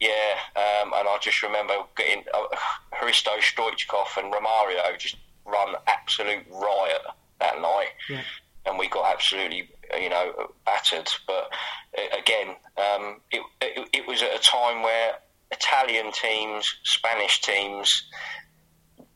Yeah, 0.00 0.08
um, 0.56 0.92
and 0.94 1.06
I 1.08 1.18
just 1.20 1.42
remember 1.42 1.74
getting 1.96 2.24
uh, 2.32 2.56
Hristo 2.94 3.36
Stoichkov 3.38 4.16
and 4.16 4.32
Romario 4.32 4.98
just 4.98 5.16
run 5.44 5.74
absolute 5.86 6.44
riot 6.50 7.02
that 7.38 7.60
night, 7.60 7.88
Yeah. 8.08 8.22
and 8.66 8.78
we 8.78 8.88
got 8.88 9.12
absolutely 9.14 9.68
you 9.98 10.08
know 10.08 10.52
battered. 10.64 11.08
But 11.26 11.50
uh, 11.98 12.18
again, 12.18 12.56
um, 12.78 13.20
it, 13.30 13.42
it 13.60 13.88
it 13.92 14.06
was 14.06 14.22
at 14.22 14.34
a 14.34 14.38
time 14.38 14.82
where 14.82 15.12
Italian 15.50 16.12
teams, 16.12 16.74
Spanish 16.84 17.40
teams, 17.40 18.04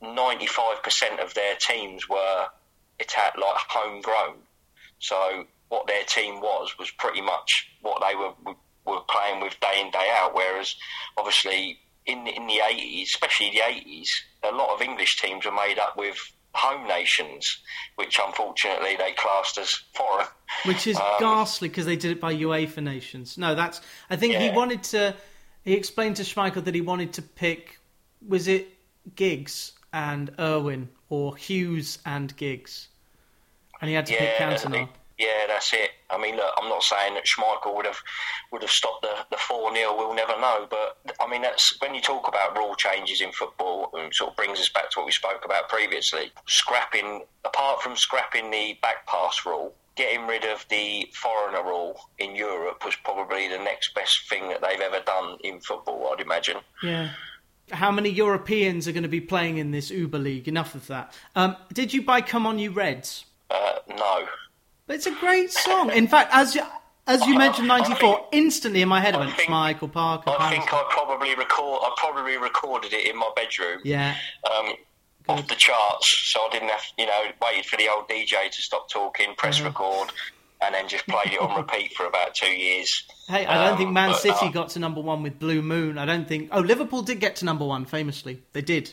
ninety 0.03 0.47
five 0.47 0.83
percent 0.83 1.21
of 1.21 1.35
their 1.35 1.55
teams 1.57 2.09
were 2.09 2.47
Ita- 3.01 3.39
like 3.41 3.57
homegrown. 3.69 4.37
So 4.99 5.45
what 5.69 5.87
their 5.87 6.05
team 6.05 6.41
was 6.41 6.77
was 6.79 6.91
pretty 6.93 7.21
much 7.21 7.69
what 7.83 8.03
they 8.07 8.15
were 8.15 8.33
were 8.87 9.01
playing 9.09 9.41
with 9.41 9.59
day 9.61 9.81
in 9.81 9.91
day 9.91 10.09
out. 10.15 10.35
Whereas 10.35 10.77
obviously 11.17 11.79
in 12.07 12.27
in 12.27 12.47
the 12.47 12.61
eighties, 12.69 13.09
especially 13.09 13.51
the 13.51 13.63
eighties, 13.67 14.23
a 14.43 14.53
lot 14.53 14.75
of 14.75 14.83
English 14.83 15.21
teams 15.21 15.45
were 15.45 15.53
made 15.53 15.79
up 15.79 15.97
with 15.97 16.19
home 16.53 16.87
nations, 16.87 17.59
which 17.97 18.21
unfortunately 18.25 18.95
they 18.97 19.13
classed 19.13 19.59
as 19.59 19.71
foreign. 19.95 20.27
Which 20.67 20.87
is 20.87 20.97
Um, 20.97 21.17
ghastly 21.19 21.69
because 21.69 21.87
they 21.87 21.97
did 21.97 22.13
it 22.13 22.21
by 22.21 22.33
UEFA 22.35 22.83
nations. 22.83 23.37
No, 23.37 23.55
that's. 23.55 23.81
I 24.11 24.17
think 24.17 24.35
he 24.37 24.51
wanted 24.51 24.83
to. 24.85 25.15
He 25.65 25.73
explained 25.75 26.17
to 26.17 26.23
Schmeichel 26.23 26.65
that 26.65 26.75
he 26.75 26.81
wanted 26.81 27.13
to 27.15 27.23
pick. 27.23 27.79
Was 28.27 28.49
it 28.49 28.69
Giggs 29.17 29.73
and 29.93 30.31
Irwin 30.39 30.89
or 31.09 31.37
Hughes 31.37 31.99
and 32.05 32.37
Giggs? 32.37 32.89
And 33.81 33.89
he 33.89 33.95
had 33.95 34.07
to 34.07 34.13
pick 34.13 34.35
Yeah, 34.39 34.55
Cantona. 34.55 34.89
yeah, 35.19 35.47
that's 35.49 35.73
it. 35.73 35.91
I 36.11 36.19
mean, 36.19 36.37
look, 36.37 36.53
I'm 36.59 36.69
not 36.69 36.83
saying 36.83 37.15
that 37.15 37.25
Schmeichel 37.25 37.75
would 37.75 37.87
have 37.87 37.99
would 38.53 38.63
have 38.63 38.71
stopped 38.71 39.03
the 39.03 39.15
the 39.31 39.37
four 39.37 39.75
0 39.75 39.97
We'll 39.97 40.15
never 40.15 40.39
know. 40.41 40.67
But 40.71 40.99
I 41.21 41.27
mean, 41.29 41.43
that's 41.43 41.79
when 41.81 41.95
you 41.95 42.01
talk 42.01 42.29
about 42.29 42.57
rule 42.57 42.75
changes 42.77 43.21
in 43.21 43.33
football, 43.33 43.91
and 43.95 44.15
sort 44.15 44.31
of 44.31 44.37
brings 44.37 44.61
us 44.61 44.69
back 44.69 44.91
to 44.91 45.01
what 45.01 45.07
we 45.07 45.13
spoke 45.13 45.45
about 45.45 45.69
previously. 45.69 46.31
Scrapping, 46.47 47.25
apart 47.45 47.83
from 47.83 47.97
scrapping 47.97 48.51
the 48.51 48.79
back 48.81 49.07
pass 49.07 49.45
rule. 49.45 49.75
Getting 49.97 50.27
rid 50.27 50.45
of 50.45 50.67
the 50.71 51.09
foreigner 51.15 51.63
rule 51.63 52.01
in 52.19 52.35
Europe 52.35 52.85
was 52.85 52.97
probably 52.97 53.47
the 53.49 53.59
next 53.59 53.95
best 53.95 54.29
thing 54.29 54.49
that 54.49 54.61
they've 54.61 54.81
ever 54.81 55.01
done 55.07 55.37
in 55.45 55.61
football, 55.61 56.11
I'd 56.13 56.21
imagine. 56.21 56.57
Yeah. 56.83 57.11
How 57.71 57.91
many 57.93 58.11
Europeans 58.11 58.89
are 58.89 58.93
going 58.93 59.05
to 59.05 59.09
be 59.09 59.21
playing 59.21 59.59
in 59.59 59.71
this 59.71 59.91
Uber 59.91 60.19
League? 60.19 60.49
Enough 60.49 60.75
of 60.75 60.87
that. 60.89 61.15
Um, 61.37 61.57
did 61.73 61.95
you 61.95 62.03
buy 62.03 62.21
"Come 62.21 62.47
On 62.47 62.59
You 62.59 62.71
Reds"? 62.73 63.25
Uh, 63.51 63.75
no. 63.89 64.27
But 64.87 64.97
it's 64.97 65.07
a 65.07 65.15
great 65.15 65.51
song. 65.51 65.91
In 65.91 66.07
fact, 66.09 66.31
as 66.35 66.55
you, 66.55 66.63
as 67.07 67.25
you 67.27 67.39
mentioned 67.39 67.69
'94, 67.69 67.97
think- 68.17 68.27
instantly 68.33 68.83
in 68.83 68.89
my 68.89 69.01
head 69.01 69.15
I 69.15 69.21
went 69.21 69.33
think- 69.37 69.49
Michael 69.49 69.89
Parker. 69.89 70.29
I 70.31 70.37
Parker. 70.37 70.57
think 70.57 70.75
I 70.75 70.85
probably 70.91 71.35
record. 71.37 71.81
I 71.85 71.95
probably 71.97 72.37
recorded 72.37 72.93
it 72.93 73.07
in 73.09 73.17
my 73.17 73.31
bedroom. 73.35 73.79
Yeah. 73.85 74.15
um, 74.59 74.75
off 75.29 75.47
the 75.49 75.55
charts, 75.55 76.07
so 76.33 76.41
I 76.41 76.49
didn't 76.53 76.69
have, 76.69 76.83
you 76.99 77.07
know, 77.07 77.23
waited 77.43 77.67
for 77.67 77.77
the 77.77 77.89
old 77.89 78.09
DJ 78.09 78.51
to 78.51 78.63
stop 78.63 78.91
talking, 78.91 79.35
press 79.37 79.59
Uh-huh. 79.59 79.69
record, 79.71 80.11
and 80.61 80.75
then 80.75 80.89
just 80.89 81.07
played 81.07 81.33
it 81.33 81.41
on 81.41 81.57
repeat 81.57 81.95
for 81.95 82.07
about 82.07 82.35
two 82.35 82.51
years. 82.51 83.05
Hey, 83.29 83.47
I 83.47 83.55
don't 83.65 83.73
Um, 83.73 83.79
think 83.79 83.91
Man 83.93 84.11
but, 84.11 84.21
City 84.21 84.47
uh, 84.47 84.51
got 84.51 84.69
to 84.71 84.79
number 84.79 85.01
one 85.01 85.23
with 85.23 85.39
Blue 85.39 85.63
Moon. 85.63 85.97
I 85.99 86.05
don't 86.05 86.29
think. 86.29 86.49
Oh, 86.53 86.61
Liverpool 86.61 87.03
did 87.03 87.21
get 87.21 87.37
to 87.37 87.45
number 87.45 87.65
one 87.65 87.85
famously. 87.87 88.43
They 88.53 88.63
did 88.63 88.93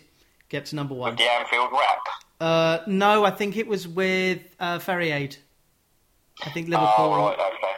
get 0.50 0.66
to 0.68 0.76
number 0.76 0.94
one. 0.96 1.16
the 1.16 1.24
Anfield 1.24 1.72
rap. 1.72 2.00
Uh, 2.40 2.80
no, 2.88 3.24
I 3.26 3.32
think 3.32 3.56
it 3.58 3.68
was 3.68 3.88
with 3.88 4.42
uh, 4.60 4.80
Ferry 4.80 5.12
Aid. 5.12 5.36
I 6.44 6.50
think 6.50 6.70
Liverpool 6.70 6.94
Oh, 7.14 7.28
right, 7.28 7.38
okay. 7.54 7.74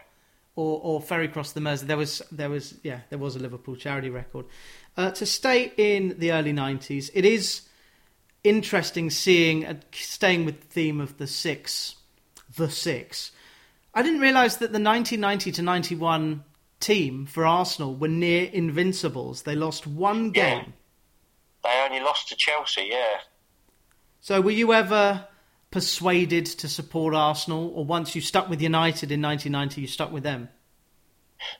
or, 0.56 0.80
or 0.82 1.02
Ferry 1.02 1.28
Cross 1.28 1.52
the 1.52 1.60
Mersey. 1.60 1.86
There 1.86 1.98
was 1.98 2.22
there 2.32 2.50
was 2.50 2.76
yeah 2.84 3.02
there 3.10 3.20
was 3.20 3.36
a 3.36 3.40
Liverpool 3.40 3.76
charity 3.76 4.10
record. 4.10 4.46
Uh, 4.96 5.12
to 5.12 5.26
stay 5.26 5.74
in 5.76 6.16
the 6.20 6.32
early 6.32 6.54
nineties, 6.54 7.10
it 7.14 7.26
is 7.26 7.64
interesting 8.44 9.10
seeing 9.10 9.66
uh, 9.66 9.76
staying 9.92 10.46
with 10.46 10.62
the 10.62 10.68
theme 10.68 11.00
of 11.02 11.18
the 11.18 11.28
six, 11.28 11.96
the 12.56 12.70
six. 12.70 13.32
I 13.94 14.02
didn't 14.02 14.22
realise 14.22 14.56
that 14.56 14.72
the 14.74 14.80
1990 14.80 15.52
to 15.54 15.62
91 15.62 16.44
team 16.80 17.26
for 17.26 17.46
Arsenal 17.46 17.96
were 17.96 18.08
near 18.08 18.50
invincibles. 18.52 19.44
They 19.44 19.56
lost 19.56 19.86
one 19.88 20.34
Yeah. 20.36 20.62
game. 20.62 20.74
They 21.64 21.82
only 21.86 22.00
lost 22.02 22.28
to 22.30 22.36
Chelsea, 22.36 22.90
yeah. 22.92 23.22
So 24.20 24.42
were 24.42 24.52
you 24.52 24.74
ever 24.74 25.28
persuaded 25.72 26.46
to 26.46 26.68
support 26.68 27.16
Arsenal, 27.16 27.72
or 27.76 27.86
once 27.86 28.16
you 28.16 28.22
stuck 28.22 28.50
with 28.50 28.62
United 28.62 29.12
in 29.12 29.22
1990, 29.22 29.82
you 29.82 29.88
stuck 29.88 30.12
with 30.12 30.24
them? 30.24 30.50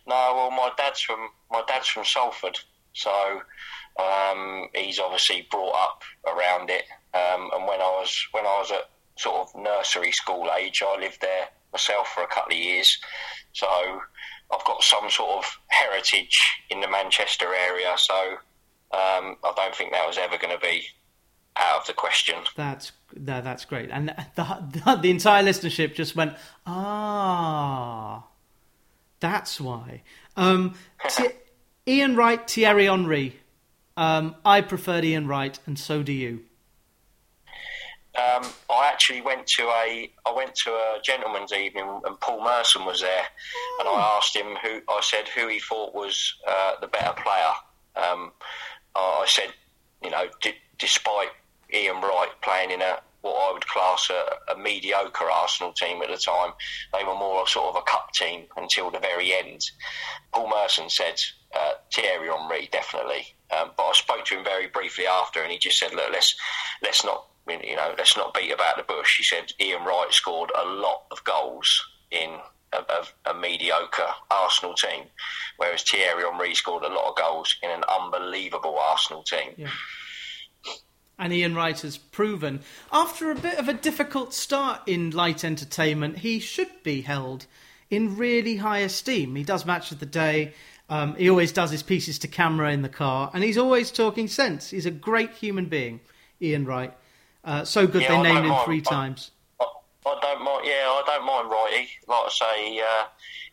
No, 0.06 0.14
well, 0.36 0.52
my 0.52 0.72
dad's 0.78 1.02
from 1.02 1.30
my 1.52 1.64
dad's 1.68 1.88
from 1.88 2.06
Salford, 2.06 2.60
so 2.94 3.42
um, 4.00 4.68
he's 4.74 5.00
obviously 5.00 5.48
brought 5.50 5.76
up 5.76 6.04
around 6.28 6.70
it. 6.70 6.84
Um, 7.14 7.50
and 7.54 7.68
when 7.68 7.80
I 7.80 7.90
was 8.00 8.26
when 8.32 8.46
I 8.46 8.60
was 8.60 8.72
at 8.72 8.90
sort 9.18 9.48
of 9.48 9.62
nursery 9.62 10.12
school 10.12 10.50
age, 10.58 10.82
I 10.86 11.00
lived 11.00 11.22
there 11.22 11.50
myself 11.72 12.08
for 12.10 12.24
a 12.24 12.28
couple 12.28 12.54
of 12.54 12.60
years. 12.60 12.98
So 13.54 13.68
I've 13.68 14.66
got 14.66 14.82
some 14.84 15.10
sort 15.10 15.46
of 15.46 15.60
heritage 15.68 16.42
in 16.70 16.82
the 16.82 16.90
Manchester 16.90 17.48
area. 17.54 17.94
So 17.98 18.16
um, 18.92 19.38
I 19.44 19.54
don't 19.56 19.76
think 19.76 19.92
that 19.92 20.08
was 20.08 20.18
ever 20.18 20.38
going 20.38 20.56
to 20.56 20.62
be 20.62 20.86
out 21.58 21.82
of 21.82 21.88
the 21.88 21.94
question. 21.94 22.36
That's 22.56 22.92
no, 23.16 23.42
that's 23.42 23.66
great, 23.66 23.92
and 23.92 24.10
the, 24.10 24.26
the 24.36 25.00
the 25.02 25.10
entire 25.12 25.44
listenership 25.44 25.94
just 25.94 26.16
went 26.16 26.34
ah, 26.66 28.24
that's 29.20 29.62
why. 29.62 30.02
Um, 30.36 30.74
Thi- 31.08 31.28
Ian 31.88 32.16
Wright, 32.16 32.50
Thierry 32.50 32.86
Henry. 32.86 33.40
Um, 33.96 34.36
I 34.44 34.62
preferred 34.62 35.06
Ian 35.06 35.28
Wright, 35.28 35.60
and 35.66 35.78
so 35.78 36.04
do 36.04 36.12
you. 36.12 36.42
Um, 38.16 38.44
I 38.70 38.90
actually 38.92 39.22
went 39.22 39.48
to 39.48 39.64
a 39.64 40.12
I 40.26 40.34
went 40.36 40.54
to 40.56 40.70
a 40.70 41.00
gentleman's 41.04 41.52
evening 41.52 42.00
and 42.06 42.20
Paul 42.20 42.44
Merson 42.44 42.86
was 42.86 43.02
there, 43.02 43.26
and 43.80 43.90
I 43.90 44.18
asked 44.18 44.36
him 44.36 44.56
who 44.62 44.82
I 44.88 45.00
said 45.02 45.28
who 45.30 45.48
he 45.48 45.60
thought 45.60 45.96
was 45.96 46.36
uh, 46.48 46.74
the 46.80 46.88
better 46.88 47.14
player. 47.14 47.54
Um, 47.96 48.32
I 48.96 49.00
I 49.00 49.26
said, 49.28 49.52
you 50.04 50.12
know, 50.12 50.28
d- 50.42 50.54
despite 50.78 51.30
Ian 51.74 52.02
Wright 52.02 52.30
playing 52.44 52.70
in 52.70 52.84
a 52.84 53.00
what 53.22 53.50
I 53.50 53.54
would 53.54 53.66
class 53.66 54.12
a, 54.12 54.52
a 54.54 54.58
mediocre 54.58 55.32
Arsenal 55.32 55.74
team 55.74 56.02
at 56.04 56.10
the 56.10 56.18
time, 56.18 56.52
they 56.92 57.04
were 57.04 57.16
more 57.16 57.48
sort 57.48 57.74
of 57.74 57.82
a 57.82 57.90
cup 57.90 58.12
team 58.14 58.44
until 58.58 58.92
the 58.92 59.00
very 59.00 59.34
end. 59.34 59.72
Paul 60.34 60.50
Merson 60.50 60.90
said 60.90 61.20
uh, 61.56 61.74
Thierry 61.94 62.30
Henry 62.30 62.70
definitely, 62.72 63.28
um, 63.58 63.72
but 63.78 63.84
I 63.84 63.94
spoke 63.94 64.26
to 64.26 64.38
him 64.38 64.44
very 64.44 64.68
briefly 64.68 65.06
after, 65.06 65.42
and 65.42 65.52
he 65.52 65.58
just 65.58 65.80
said, 65.80 65.94
"Look, 65.94 66.12
let's 66.12 66.36
let's 66.82 67.04
not 67.04 67.28
you 67.48 67.76
know 67.76 67.94
let's 67.98 68.18
not 68.18 68.34
beat 68.34 68.52
about 68.52 68.78
the 68.78 68.84
bush." 68.84 69.18
He 69.18 69.24
said 69.24 69.54
Ian 69.60 69.84
Wright 69.84 70.12
scored 70.12 70.52
a 70.58 70.66
lot 70.66 71.04
of 71.12 71.24
goals 71.24 71.84
in 72.12 72.38
a, 72.74 72.78
a, 72.78 73.32
a 73.32 73.34
mediocre 73.34 74.10
Arsenal 74.32 74.74
team, 74.74 75.06
whereas 75.58 75.84
Thierry 75.84 76.24
Henry 76.24 76.56
scored 76.56 76.84
a 76.84 76.90
lot 76.90 77.10
of 77.10 77.16
goals 77.16 77.56
in 77.62 77.70
an 77.70 77.84
unbelievable 77.84 78.78
Arsenal 78.80 79.24
team. 79.24 79.54
Yeah. 79.58 79.70
And 81.20 81.32
Ian 81.32 81.54
Wright 81.54 81.80
has 81.82 81.98
proven, 81.98 82.62
after 82.92 83.30
a 83.30 83.36
bit 83.36 83.60
of 83.60 83.70
a 83.70 83.74
difficult 83.74 84.34
start 84.34 84.82
in 84.88 85.12
light 85.12 85.44
entertainment, 85.46 86.18
he 86.18 86.40
should 86.40 86.82
be 86.82 87.02
held 87.02 87.46
in 87.90 88.18
really 88.18 88.58
high 88.58 88.80
esteem. 88.80 89.36
He 89.36 89.44
does 89.44 89.66
match 89.66 89.92
of 89.92 90.00
the 90.00 90.08
day. 90.08 90.54
Um, 90.90 91.16
he 91.16 91.30
always 91.30 91.52
does 91.52 91.72
his 91.72 91.82
pieces 91.84 92.20
to 92.20 92.28
camera 92.28 92.72
in 92.72 92.82
the 92.82 92.90
car, 92.90 93.32
and 93.34 93.44
he's 93.44 93.58
always 93.58 93.90
talking 93.92 94.28
sense. 94.28 94.70
He's 94.70 94.86
a 94.86 94.92
great 94.92 95.32
human 95.32 95.66
being, 95.66 96.02
Ian 96.42 96.66
Wright. 96.66 96.94
Uh, 97.44 97.64
so 97.66 97.88
good 97.88 98.02
Yeah, 98.04 98.10
they 98.10 98.16
I 98.16 98.22
named 98.24 98.38
him 98.46 98.48
mind. 98.50 98.66
three 98.66 98.78
I- 98.86 98.90
times. 98.90 99.32
I, 99.60 99.66
I 100.06 100.20
don't 100.22 100.44
mind. 100.44 100.66
Yeah, 100.66 100.74
I 100.86 101.04
don't 101.06 101.26
mind 101.26 101.50
Wrighty. 101.50 101.88
Like 102.08 102.26
I 102.26 102.30
say, 102.30 102.80
uh, 102.80 103.06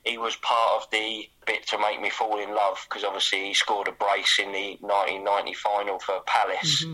he 0.05 0.19
was 0.19 0.37
part 0.37 0.83
of 0.83 0.91
the 0.91 1.29
bit 1.47 1.67
to 1.69 1.79
make 1.79 2.01
me 2.01 2.11
fall 2.11 2.39
in 2.41 2.55
love 2.55 2.85
because 2.89 3.05
obviously 3.05 3.47
he 3.47 3.55
scored 3.55 3.89
a 3.89 3.93
brace 3.93 4.39
in 4.39 4.53
the 4.53 4.77
1990 4.81 5.55
final 5.55 5.99
for 6.01 6.21
Palace. 6.27 6.85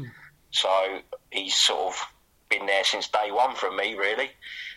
So 0.51 1.01
he's 1.31 1.55
sort 1.55 1.95
of 1.95 2.03
been 2.49 2.67
there 2.67 2.85
since 2.85 3.09
day 3.09 3.31
one 3.31 3.55
from 3.55 3.77
me, 3.77 3.95
really. 3.95 4.31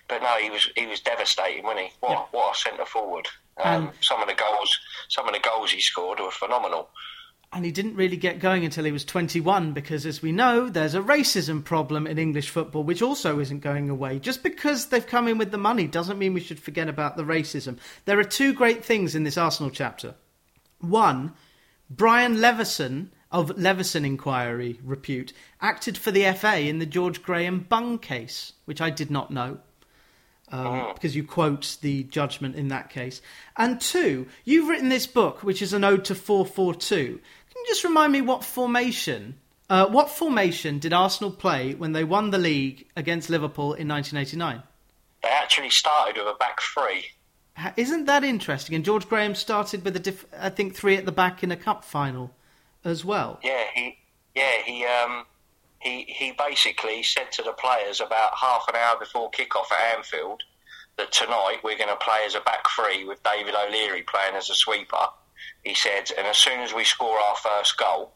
But 0.07 0.21
no, 0.23 0.37
he 0.41 0.49
was 0.49 0.67
he 0.75 0.87
was 0.87 0.99
devastating, 1.01 1.63
wasn't 1.63 1.87
he? 1.87 1.91
What 1.99 2.29
what 2.33 2.55
a 2.55 2.59
centre 2.59 2.85
forward. 2.85 3.27
Um, 3.59 3.85
And- 3.85 3.93
some 4.01 4.21
of 4.21 4.27
the 4.27 4.35
goals, 4.35 4.79
some 5.09 5.27
of 5.27 5.33
the 5.33 5.39
goals 5.39 5.71
he 5.71 5.81
scored 5.81 6.19
were 6.19 6.31
phenomenal. 6.31 6.89
And 7.51 7.65
he 7.65 7.71
didn't 7.71 7.95
really 7.95 8.15
get 8.17 8.39
going 8.39 8.63
until 8.63 8.85
he 8.85 8.91
was 8.91 9.03
21 9.03 9.73
because, 9.73 10.05
as 10.05 10.21
we 10.21 10.31
know, 10.31 10.69
there's 10.69 10.93
a 10.93 11.01
racism 11.01 11.63
problem 11.63 12.05
in 12.05 12.19
English 12.19 12.49
football 12.49 12.83
which 12.83 13.01
also 13.01 13.39
isn't 13.39 13.61
going 13.61 13.89
away. 13.89 14.19
Just 14.19 14.43
because 14.43 14.87
they've 14.87 15.05
come 15.05 15.27
in 15.27 15.39
with 15.39 15.49
the 15.49 15.57
money 15.57 15.87
doesn't 15.87 16.19
mean 16.19 16.33
we 16.33 16.41
should 16.41 16.59
forget 16.59 16.87
about 16.87 17.17
the 17.17 17.23
racism. 17.23 17.79
There 18.05 18.19
are 18.19 18.23
two 18.23 18.53
great 18.53 18.85
things 18.85 19.15
in 19.15 19.23
this 19.23 19.37
Arsenal 19.37 19.71
chapter. 19.71 20.13
One, 20.79 21.33
Brian 21.89 22.39
Leveson 22.39 23.11
of 23.31 23.57
Leveson 23.57 24.05
Inquiry 24.05 24.79
repute 24.83 25.33
acted 25.59 25.97
for 25.97 26.11
the 26.11 26.25
FA 26.25 26.67
in 26.67 26.77
the 26.77 26.85
George 26.85 27.23
Graham 27.23 27.61
Bung 27.61 27.97
case, 27.97 28.53
which 28.65 28.79
I 28.79 28.91
did 28.91 29.09
not 29.09 29.31
know. 29.31 29.59
Um, 30.51 30.65
Mm. 30.65 30.93
because 30.93 31.15
you 31.15 31.23
quote 31.23 31.77
the 31.81 32.03
judgment 32.03 32.55
in 32.55 32.67
that 32.69 32.89
case. 32.89 33.21
And 33.57 33.79
two, 33.79 34.27
you've 34.45 34.67
written 34.69 34.89
this 34.89 35.07
book, 35.07 35.43
which 35.43 35.61
is 35.61 35.73
an 35.73 35.83
ode 35.83 36.05
to 36.05 36.15
442. 36.15 36.97
Can 36.97 37.17
you 37.55 37.65
just 37.67 37.83
remind 37.83 38.11
me 38.13 38.21
what 38.21 38.43
formation? 38.43 39.39
Uh, 39.69 39.85
what 39.87 40.09
formation 40.09 40.79
did 40.79 40.93
Arsenal 40.93 41.31
play 41.31 41.75
when 41.75 41.91
they 41.91 42.03
won 42.03 42.31
the 42.31 42.37
league 42.39 42.87
against 42.95 43.29
Liverpool 43.29 43.73
in 43.73 43.87
1989? 43.87 44.63
They 45.21 45.29
actually 45.29 45.69
started 45.69 46.17
with 46.17 46.27
a 46.27 46.37
back 46.39 46.59
three. 46.61 47.05
Isn't 47.75 48.05
that 48.05 48.23
interesting? 48.23 48.73
And 48.75 48.85
George 48.85 49.07
Graham 49.09 49.35
started 49.35 49.83
with 49.83 49.95
a 49.95 49.99
diff- 49.99 50.25
I 50.39 50.49
think 50.49 50.75
three 50.75 50.95
at 50.95 51.05
the 51.05 51.11
back 51.11 51.43
in 51.43 51.51
a 51.51 51.57
cup 51.57 51.83
final 51.83 52.33
as 52.85 53.03
well. 53.03 53.39
Yeah, 53.43 53.63
he 53.75 53.97
yeah 54.33 54.61
he 54.65 54.85
um 54.85 55.25
he 55.79 56.05
he 56.07 56.33
basically 56.37 57.03
said 57.03 57.31
to 57.33 57.43
the 57.43 57.53
players 57.53 58.01
about 58.01 58.31
half 58.39 58.65
an 58.67 58.75
hour 58.75 58.97
before 58.99 59.31
kickoff 59.31 59.71
at 59.71 59.97
Anfield 59.97 60.43
that 60.97 61.11
tonight 61.11 61.57
we're 61.63 61.77
going 61.77 61.89
to 61.89 61.95
play 61.95 62.19
as 62.25 62.35
a 62.35 62.41
back 62.41 62.65
three 62.75 63.05
with 63.05 63.23
David 63.23 63.55
O'Leary 63.55 64.03
playing 64.03 64.35
as 64.35 64.49
a 64.49 64.53
sweeper. 64.53 65.07
He 65.63 65.73
said, 65.73 66.11
and 66.17 66.27
as 66.27 66.37
soon 66.37 66.59
as 66.59 66.73
we 66.73 66.83
score 66.83 67.17
our 67.17 67.35
first 67.37 67.77
goal, 67.77 68.11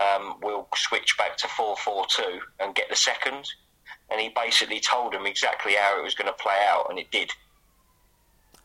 um, 0.00 0.36
we'll 0.42 0.66
switch 0.74 1.16
back 1.18 1.36
to 1.38 1.48
four 1.48 1.76
four 1.76 2.06
two 2.08 2.40
and 2.58 2.74
get 2.74 2.88
the 2.88 2.96
second. 2.96 3.46
And 4.10 4.20
he 4.20 4.30
basically 4.34 4.80
told 4.80 5.12
them 5.12 5.26
exactly 5.26 5.72
how 5.74 5.98
it 5.98 6.02
was 6.02 6.14
going 6.14 6.28
to 6.28 6.42
play 6.42 6.58
out, 6.68 6.86
and 6.88 6.98
it 6.98 7.10
did. 7.10 7.30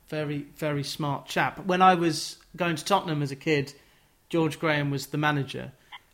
Very, 0.08 0.46
very 0.56 0.84
smart 0.84 1.26
chap. 1.26 1.66
When 1.66 1.82
I 1.82 1.96
was 1.96 2.38
going 2.56 2.76
to 2.76 2.86
Tottenham 2.86 3.22
as 3.22 3.32
a 3.32 3.36
kid, 3.36 3.74
George 4.30 4.60
Graham 4.60 4.92
was 4.92 5.08
the 5.08 5.18
manager, 5.18 5.72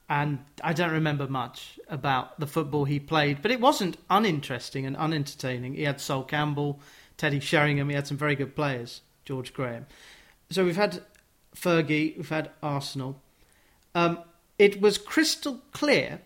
and 0.10 0.40
I 0.64 0.74
don't 0.74 0.92
remember 0.92 1.28
much 1.28 1.80
about 1.90 2.40
the 2.40 2.48
football 2.48 2.86
he 2.86 3.00
played, 3.00 3.42
but 3.42 3.52
it 3.52 3.60
wasn't 3.60 3.98
uninteresting 4.10 4.86
and 4.86 4.96
unentertaining. 4.96 5.74
He 5.74 5.84
had 5.84 6.00
Sol 6.00 6.24
Campbell, 6.24 6.80
Teddy 7.18 7.40
Sheringham, 7.40 7.90
he 7.90 7.96
had 7.96 8.08
some 8.08 8.18
very 8.18 8.36
good 8.36 8.56
players, 8.56 9.02
George 9.26 9.54
Graham. 9.54 9.86
So 10.50 10.64
we've 10.64 10.78
had 10.78 11.02
Fergie, 11.56 12.16
we've 12.16 12.30
had 12.30 12.52
Arsenal. 12.64 13.22
Um, 13.96 14.20
it 14.58 14.80
was 14.80 14.98
crystal 14.98 15.62
clear 15.72 16.22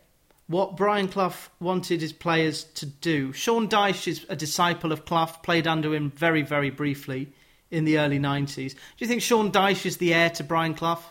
what 0.47 0.75
Brian 0.75 1.07
Clough 1.07 1.33
wanted 1.59 2.01
his 2.01 2.13
players 2.13 2.65
to 2.65 2.85
do. 2.85 3.31
Sean 3.33 3.67
Dyche 3.67 4.07
is 4.07 4.25
a 4.29 4.35
disciple 4.35 4.91
of 4.91 5.05
Clough, 5.05 5.39
played 5.43 5.65
under 5.65 5.95
him 5.95 6.11
very, 6.11 6.41
very 6.41 6.69
briefly 6.69 7.29
in 7.71 7.85
the 7.85 7.97
early 7.97 8.19
90s. 8.19 8.73
Do 8.73 8.77
you 8.99 9.07
think 9.07 9.21
Sean 9.21 9.51
Dyche 9.51 9.85
is 9.85 9.97
the 9.97 10.13
heir 10.13 10.29
to 10.31 10.43
Brian 10.43 10.73
Clough? 10.73 11.03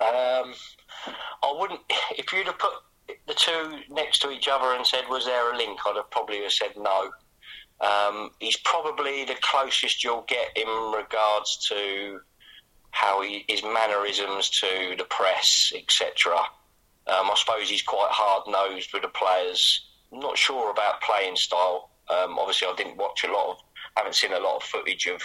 Um, 0.00 0.54
I 1.54 1.60
wouldn't. 1.60 1.80
If 2.18 2.32
you'd 2.32 2.46
have 2.46 2.58
put 2.58 2.72
the 3.26 3.34
two 3.34 3.78
next 3.90 4.20
to 4.22 4.30
each 4.30 4.48
other 4.48 4.74
and 4.74 4.86
said, 4.86 5.04
"Was 5.08 5.26
there 5.26 5.52
a 5.52 5.56
link?" 5.56 5.78
I'd 5.86 5.96
have 5.96 6.10
probably 6.10 6.42
have 6.42 6.52
said 6.52 6.72
no. 6.76 7.10
Um, 7.80 8.30
he's 8.40 8.56
probably 8.56 9.24
the 9.24 9.36
closest 9.42 10.02
you'll 10.02 10.24
get 10.26 10.56
in 10.56 10.68
regards 10.68 11.68
to 11.68 12.20
how 12.90 13.20
he, 13.20 13.44
his 13.48 13.62
mannerisms 13.62 14.48
to 14.48 14.94
the 14.96 15.04
press, 15.04 15.72
etc. 15.76 16.36
Um, 17.06 17.30
I 17.30 17.34
suppose 17.36 17.68
he's 17.68 17.82
quite 17.82 18.10
hard 18.10 18.44
nosed 18.48 18.92
with 18.92 19.02
the 19.02 19.08
players. 19.08 19.86
Not 20.10 20.38
sure 20.38 20.70
about 20.70 21.02
playing 21.02 21.36
style. 21.36 21.90
Um, 22.08 22.38
obviously, 22.38 22.68
I 22.68 22.74
didn't 22.76 22.96
watch 22.96 23.24
a 23.24 23.32
lot 23.32 23.50
of, 23.50 23.56
haven't 23.96 24.14
seen 24.14 24.32
a 24.32 24.40
lot 24.40 24.56
of 24.56 24.62
footage 24.62 25.06
of 25.06 25.22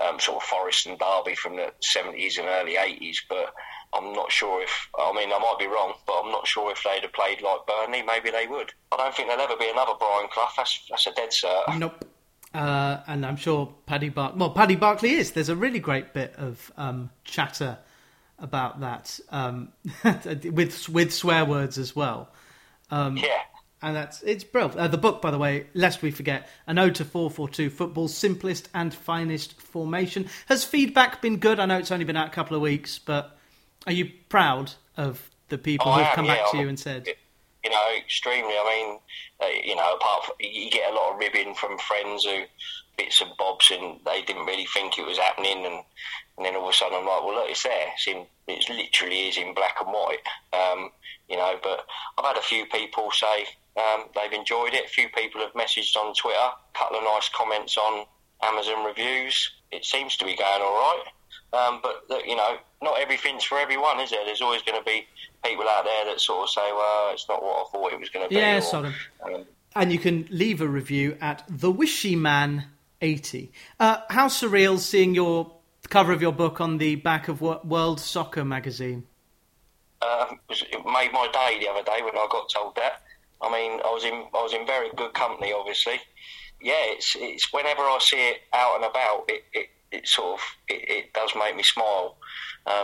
um, 0.00 0.18
sort 0.18 0.42
of 0.42 0.48
Forest 0.48 0.86
and 0.86 0.98
Derby 0.98 1.34
from 1.34 1.56
the 1.56 1.72
70s 1.80 2.38
and 2.38 2.48
early 2.48 2.74
80s, 2.74 3.18
but 3.28 3.54
I'm 3.94 4.12
not 4.12 4.32
sure 4.32 4.62
if, 4.62 4.88
I 4.98 5.12
mean, 5.12 5.30
I 5.32 5.38
might 5.38 5.56
be 5.58 5.66
wrong, 5.66 5.94
but 6.06 6.22
I'm 6.22 6.32
not 6.32 6.46
sure 6.46 6.72
if 6.72 6.82
they'd 6.82 7.02
have 7.02 7.12
played 7.12 7.42
like 7.42 7.60
Burnley. 7.66 8.02
Maybe 8.02 8.30
they 8.30 8.46
would. 8.46 8.72
I 8.90 8.96
don't 8.96 9.14
think 9.14 9.28
there'll 9.28 9.42
ever 9.42 9.56
be 9.58 9.68
another 9.70 9.92
Brian 9.98 10.28
Clough. 10.32 10.48
That's, 10.56 10.86
that's 10.88 11.06
a 11.06 11.12
dead 11.12 11.30
cert. 11.30 11.78
Nope. 11.78 12.04
Uh, 12.54 13.00
and 13.06 13.24
I'm 13.24 13.36
sure 13.36 13.74
Paddy 13.86 14.08
Bark. 14.08 14.34
Well, 14.36 14.50
Paddy 14.50 14.76
Barclay 14.76 15.10
is. 15.10 15.32
There's 15.32 15.48
a 15.48 15.56
really 15.56 15.78
great 15.78 16.12
bit 16.12 16.34
of 16.36 16.70
um, 16.76 17.10
chatter 17.24 17.78
about 18.38 18.80
that 18.80 19.18
um, 19.30 19.72
with 20.04 20.88
with 20.88 21.14
swear 21.14 21.44
words 21.44 21.78
as 21.78 21.96
well. 21.96 22.28
Um, 22.90 23.16
Yeah. 23.16 23.28
And 23.84 23.96
that's 23.96 24.22
it's 24.22 24.44
brilliant. 24.44 24.78
Uh, 24.78 24.86
the 24.86 24.98
book, 24.98 25.20
by 25.20 25.32
the 25.32 25.38
way, 25.38 25.66
lest 25.74 26.02
we 26.02 26.12
forget, 26.12 26.48
an 26.68 26.78
ode 26.78 26.94
to 26.96 27.04
four 27.04 27.30
four 27.30 27.48
two, 27.48 27.68
football's 27.68 28.14
simplest 28.14 28.68
and 28.74 28.94
finest 28.94 29.60
formation. 29.60 30.28
Has 30.46 30.62
feedback 30.64 31.20
been 31.20 31.38
good? 31.38 31.58
I 31.58 31.66
know 31.66 31.78
it's 31.78 31.90
only 31.90 32.04
been 32.04 32.16
out 32.16 32.28
a 32.28 32.30
couple 32.30 32.54
of 32.54 32.62
weeks, 32.62 33.00
but 33.00 33.36
are 33.86 33.92
you 33.92 34.10
proud 34.28 34.72
of 34.96 35.30
the 35.48 35.58
people 35.58 35.88
Oh, 35.88 35.92
who've 35.94 36.06
am, 36.06 36.14
come 36.14 36.24
yeah, 36.26 36.34
back 36.36 36.50
to 36.50 36.56
I'm- 36.56 36.60
you 36.64 36.68
and 36.68 36.78
said, 36.78 37.06
you 37.64 37.70
know, 37.70 37.88
extremely. 37.96 38.54
I 38.54 38.64
mean, 38.88 38.98
uh, 39.40 39.46
you 39.64 39.76
know, 39.76 39.94
apart 39.94 40.24
from 40.24 40.34
you 40.40 40.70
get 40.70 40.90
a 40.90 40.94
lot 40.94 41.12
of 41.12 41.18
ribbing 41.18 41.54
from 41.54 41.78
friends 41.78 42.24
who 42.24 42.42
bits 42.96 43.20
and 43.20 43.30
bobs, 43.38 43.70
and 43.70 44.00
they 44.04 44.22
didn't 44.22 44.46
really 44.46 44.66
think 44.66 44.98
it 44.98 45.06
was 45.06 45.18
happening, 45.18 45.64
and 45.66 45.84
and 46.36 46.46
then 46.46 46.56
all 46.56 46.64
of 46.64 46.70
a 46.70 46.72
sudden 46.72 46.98
I'm 46.98 47.06
like, 47.06 47.22
well, 47.24 47.34
look, 47.36 47.50
it's 47.50 47.62
there. 47.62 47.88
It's 47.94 48.06
in, 48.08 48.26
it 48.48 48.68
literally 48.68 49.28
is 49.28 49.36
in 49.36 49.54
black 49.54 49.76
and 49.80 49.92
white. 49.92 50.18
Um, 50.52 50.90
you 51.28 51.36
know, 51.36 51.54
but 51.62 51.86
I've 52.18 52.24
had 52.24 52.36
a 52.36 52.42
few 52.42 52.66
people 52.66 53.10
say 53.12 53.46
um, 53.76 54.04
they've 54.14 54.32
enjoyed 54.32 54.74
it. 54.74 54.86
A 54.86 54.88
few 54.88 55.08
people 55.10 55.40
have 55.42 55.52
messaged 55.52 55.94
on 55.96 56.14
Twitter, 56.14 56.36
a 56.38 56.78
couple 56.78 56.98
of 56.98 57.04
nice 57.04 57.28
comments 57.28 57.76
on 57.76 58.06
Amazon 58.42 58.84
reviews. 58.84 59.50
It 59.70 59.84
seems 59.84 60.16
to 60.16 60.24
be 60.24 60.34
going 60.36 60.62
all 60.62 60.72
right. 60.74 61.04
Um, 61.52 61.80
but 61.82 62.04
you 62.26 62.34
know, 62.34 62.56
not 62.82 63.00
everything's 63.00 63.44
for 63.44 63.58
everyone, 63.58 64.00
is 64.00 64.10
there? 64.10 64.24
There's 64.24 64.42
always 64.42 64.62
going 64.62 64.78
to 64.78 64.84
be 64.84 65.06
people 65.44 65.64
out 65.68 65.84
there 65.84 66.04
that 66.06 66.20
sort 66.20 66.42
of 66.44 66.50
say, 66.50 66.72
"Well, 66.72 67.10
it's 67.12 67.28
not 67.28 67.42
what 67.42 67.66
I 67.66 67.70
thought 67.70 67.92
it 67.92 68.00
was 68.00 68.08
going 68.10 68.24
to 68.26 68.28
be." 68.28 68.36
Yeah, 68.36 68.58
or, 68.58 68.60
sort 68.60 68.84
of. 68.86 68.94
um, 69.24 69.44
And 69.74 69.92
you 69.92 69.98
can 69.98 70.26
leave 70.30 70.60
a 70.60 70.68
review 70.68 71.16
at 71.20 71.44
the 71.48 71.70
Wishy 71.70 72.14
Man 72.16 72.66
80. 73.00 73.50
Uh, 73.80 73.98
how 74.10 74.28
surreal 74.28 74.78
seeing 74.78 75.14
your 75.14 75.52
cover 75.88 76.12
of 76.12 76.20
your 76.22 76.32
book 76.32 76.60
on 76.60 76.78
the 76.78 76.94
back 76.96 77.28
of 77.28 77.40
World 77.40 78.00
Soccer 78.00 78.44
magazine. 78.44 79.04
uh, 80.02 80.26
it 80.50 80.62
it 80.72 80.84
made 80.84 81.10
my 81.12 81.28
day 81.32 81.58
the 81.60 81.68
other 81.70 81.82
day 81.84 82.00
when 82.02 82.16
I 82.16 82.26
got 82.30 82.48
told 82.50 82.74
that. 82.76 83.02
I 83.40 83.50
mean, 83.50 83.80
I 83.84 83.90
was 83.92 84.04
in 84.04 84.14
I 84.34 84.42
was 84.42 84.52
in 84.54 84.66
very 84.66 84.90
good 84.96 85.14
company, 85.14 85.52
obviously. 85.52 86.00
Yeah, 86.60 86.74
it's 86.94 87.16
it's 87.18 87.52
whenever 87.52 87.82
I 87.82 87.98
see 88.00 88.28
it 88.30 88.42
out 88.52 88.76
and 88.76 88.84
about, 88.84 89.24
it 89.28 89.44
it, 89.52 89.70
it 89.92 90.08
sort 90.08 90.34
of 90.34 90.40
it, 90.68 90.88
it 90.88 91.12
does 91.12 91.30
make 91.38 91.54
me 91.56 91.62
smile 91.62 92.16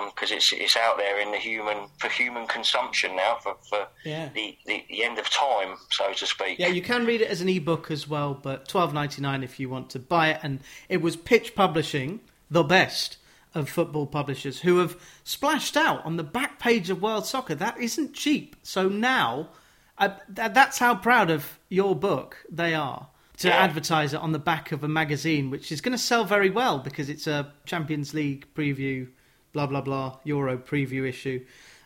because 0.07 0.33
it's 0.33 0.53
it's 0.53 0.77
out 0.77 0.97
there 0.97 1.21
in 1.21 1.31
the 1.31 1.37
human 1.39 1.87
for 1.99 2.09
human 2.09 2.47
consumption 2.47 3.15
now 3.17 3.37
for, 3.43 3.57
for 3.69 3.87
Yeah. 4.05 4.29
the, 4.35 4.57
the, 4.67 4.85
the 4.89 5.05
end 5.05 5.19
of 5.19 5.31
time, 5.31 5.77
so 5.91 6.13
to 6.13 6.27
speak. 6.27 6.59
Yeah, 6.59 6.67
you 6.69 6.83
can 6.83 7.07
read 7.07 7.21
it 7.21 7.29
as 7.31 7.41
an 7.41 7.49
ebook 7.49 7.91
as 7.91 8.09
well, 8.09 8.35
but 8.35 8.67
twelve 8.69 8.93
ninety 8.93 9.23
nine 9.23 9.43
if 9.45 9.61
you 9.61 9.69
want 9.69 9.91
to 9.91 9.99
buy 9.99 10.31
it. 10.31 10.41
And 10.43 10.61
it 10.89 11.01
was 11.01 11.15
Pitch 11.17 11.55
Publishing, 11.55 12.21
the 12.51 12.65
best 12.65 13.19
of 13.55 13.69
football 13.69 14.07
publishers, 14.07 14.61
who 14.61 14.79
have 14.79 14.97
splashed 15.25 15.77
out 15.77 16.05
on 16.05 16.17
the 16.17 16.25
back 16.25 16.59
page 16.59 16.91
of 16.91 17.01
World 17.01 17.25
Soccer. 17.27 17.55
That 17.55 17.79
isn't 17.81 18.13
cheap. 18.15 18.57
So 18.63 18.89
now, 18.89 19.51
uh, 19.97 20.09
th- 20.35 20.53
that's 20.53 20.79
how 20.79 20.97
proud 20.97 21.31
of 21.31 21.59
your 21.69 21.95
book 21.95 22.45
they 22.51 22.75
are 22.75 23.09
to 23.39 23.49
Yeah. 23.49 23.57
advertise 23.57 24.13
it 24.15 24.21
on 24.21 24.33
the 24.33 24.39
back 24.39 24.73
of 24.73 24.83
a 24.85 24.89
magazine, 24.89 25.51
which 25.51 25.71
is 25.71 25.81
going 25.81 25.93
to 25.93 25.99
sell 26.03 26.25
very 26.25 26.51
well 26.51 26.79
because 26.79 27.09
it's 27.09 27.27
a 27.27 27.53
Champions 27.67 28.13
League 28.15 28.47
preview, 28.55 29.09
blah 29.53 29.67
blah 29.67 29.81
blah, 29.81 30.19
Euro 30.25 30.57
preview 30.59 31.09
issue, 31.09 31.45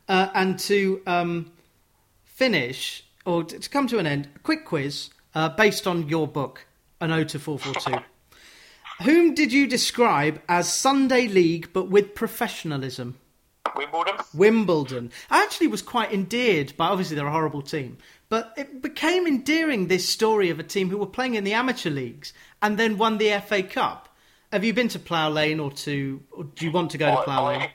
uh, 0.09 0.29
and 0.35 0.59
to 0.61 1.03
um, 1.07 1.53
finish 2.25 3.05
or 3.25 3.45
to 3.45 3.69
come 3.69 3.87
to 3.87 3.99
an 3.99 4.07
end, 4.07 4.29
a 4.35 4.39
quick 4.41 4.65
quiz 4.65 5.11
uh, 5.35 5.49
based 5.51 5.87
on 5.87 6.09
your 6.09 6.27
book, 6.27 6.67
An 7.01 7.13
Ode 7.13 7.29
to 7.31 7.39
442. 7.39 8.03
Whom 9.05 9.35
did 9.35 9.53
you 9.53 9.67
describe 9.67 10.41
as 10.49 10.73
Sunday 10.73 11.27
League 11.29 11.69
but 11.73 11.89
with 11.89 12.15
professionalism? 12.15 13.19
Wimbledon. 13.77 14.15
Wimbledon. 14.35 15.11
I 15.31 15.43
actually 15.43 15.69
was 15.69 15.83
quite 15.83 16.13
endeared 16.13 16.77
by, 16.77 16.89
obviously, 16.89 17.17
they're 17.17 17.27
a 17.27 17.33
horrible 17.33 17.63
team, 17.63 17.97
but 18.33 18.55
it 18.57 18.81
became 18.81 19.27
endearing 19.27 19.89
this 19.89 20.09
story 20.09 20.49
of 20.49 20.59
a 20.59 20.63
team 20.63 20.89
who 20.89 20.97
were 20.97 21.05
playing 21.05 21.35
in 21.35 21.45
the 21.45 21.53
amateur 21.53 21.91
leagues 21.91 22.33
and 22.63 22.79
then 22.79 22.97
won 22.97 23.19
the 23.19 23.39
FA 23.47 23.63
Cup. 23.63 24.09
Have 24.51 24.65
you 24.65 24.73
been 24.73 24.89
to 24.89 24.99
Plough 24.99 25.29
Lane 25.29 25.61
or 25.61 25.71
to, 25.71 26.19
or 26.31 26.45
do 26.45 26.65
you 26.65 26.73
want 26.73 26.93
to 26.93 26.99
go 26.99 27.15
to 27.15 27.23
Plough 27.25 27.49
Lane? 27.49 27.69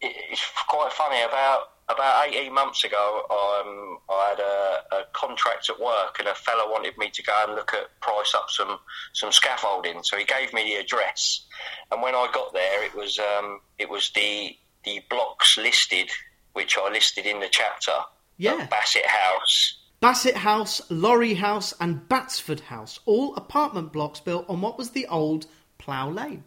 it's 0.00 0.40
quite 0.68 0.92
funny. 0.92 1.20
About 1.22 1.70
about 1.88 2.28
eighteen 2.28 2.54
months 2.54 2.84
ago, 2.84 3.22
um, 3.28 3.98
I 4.08 4.28
had 4.28 4.38
a, 4.38 4.98
a 4.98 5.04
contract 5.14 5.68
at 5.68 5.80
work, 5.80 6.14
and 6.20 6.28
a 6.28 6.34
fellow 6.36 6.70
wanted 6.70 6.96
me 6.96 7.10
to 7.10 7.22
go 7.24 7.44
and 7.48 7.56
look 7.56 7.74
at 7.74 7.88
price 8.00 8.36
up 8.36 8.50
some 8.50 8.78
some 9.12 9.32
scaffolding. 9.32 10.04
So 10.04 10.16
he 10.16 10.24
gave 10.24 10.52
me 10.52 10.62
the 10.62 10.74
address, 10.76 11.44
and 11.90 12.00
when 12.00 12.14
I 12.14 12.28
got 12.32 12.52
there, 12.52 12.84
it 12.84 12.94
was 12.94 13.18
um, 13.18 13.58
it 13.80 13.90
was 13.90 14.12
the 14.14 14.56
the 14.84 15.02
blocks 15.10 15.58
listed, 15.58 16.08
which 16.52 16.78
I 16.78 16.88
listed 16.88 17.26
in 17.26 17.40
the 17.40 17.48
chapter. 17.50 17.94
Yeah. 18.42 18.66
Bassett 18.66 19.06
House. 19.06 19.78
Bassett 20.00 20.36
House, 20.36 20.80
Laurie 20.90 21.34
House, 21.34 21.72
and 21.80 22.08
Batsford 22.08 22.60
House, 22.60 22.98
all 23.06 23.36
apartment 23.36 23.92
blocks 23.92 24.18
built 24.18 24.46
on 24.48 24.60
what 24.60 24.76
was 24.76 24.90
the 24.90 25.06
old 25.06 25.46
Plough 25.78 26.10
Lane. 26.10 26.42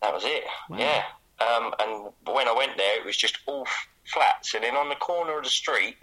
That 0.00 0.14
was 0.14 0.24
it. 0.24 0.44
Wow. 0.68 0.78
Yeah. 0.78 1.02
Um, 1.40 1.74
and 1.80 2.12
when 2.32 2.46
I 2.46 2.52
went 2.52 2.76
there, 2.76 3.00
it 3.00 3.04
was 3.04 3.16
just 3.16 3.38
all 3.46 3.62
f- 3.66 3.88
flats. 4.04 4.54
And 4.54 4.62
then 4.62 4.76
on 4.76 4.88
the 4.88 4.94
corner 4.94 5.38
of 5.38 5.44
the 5.44 5.50
street, 5.50 5.96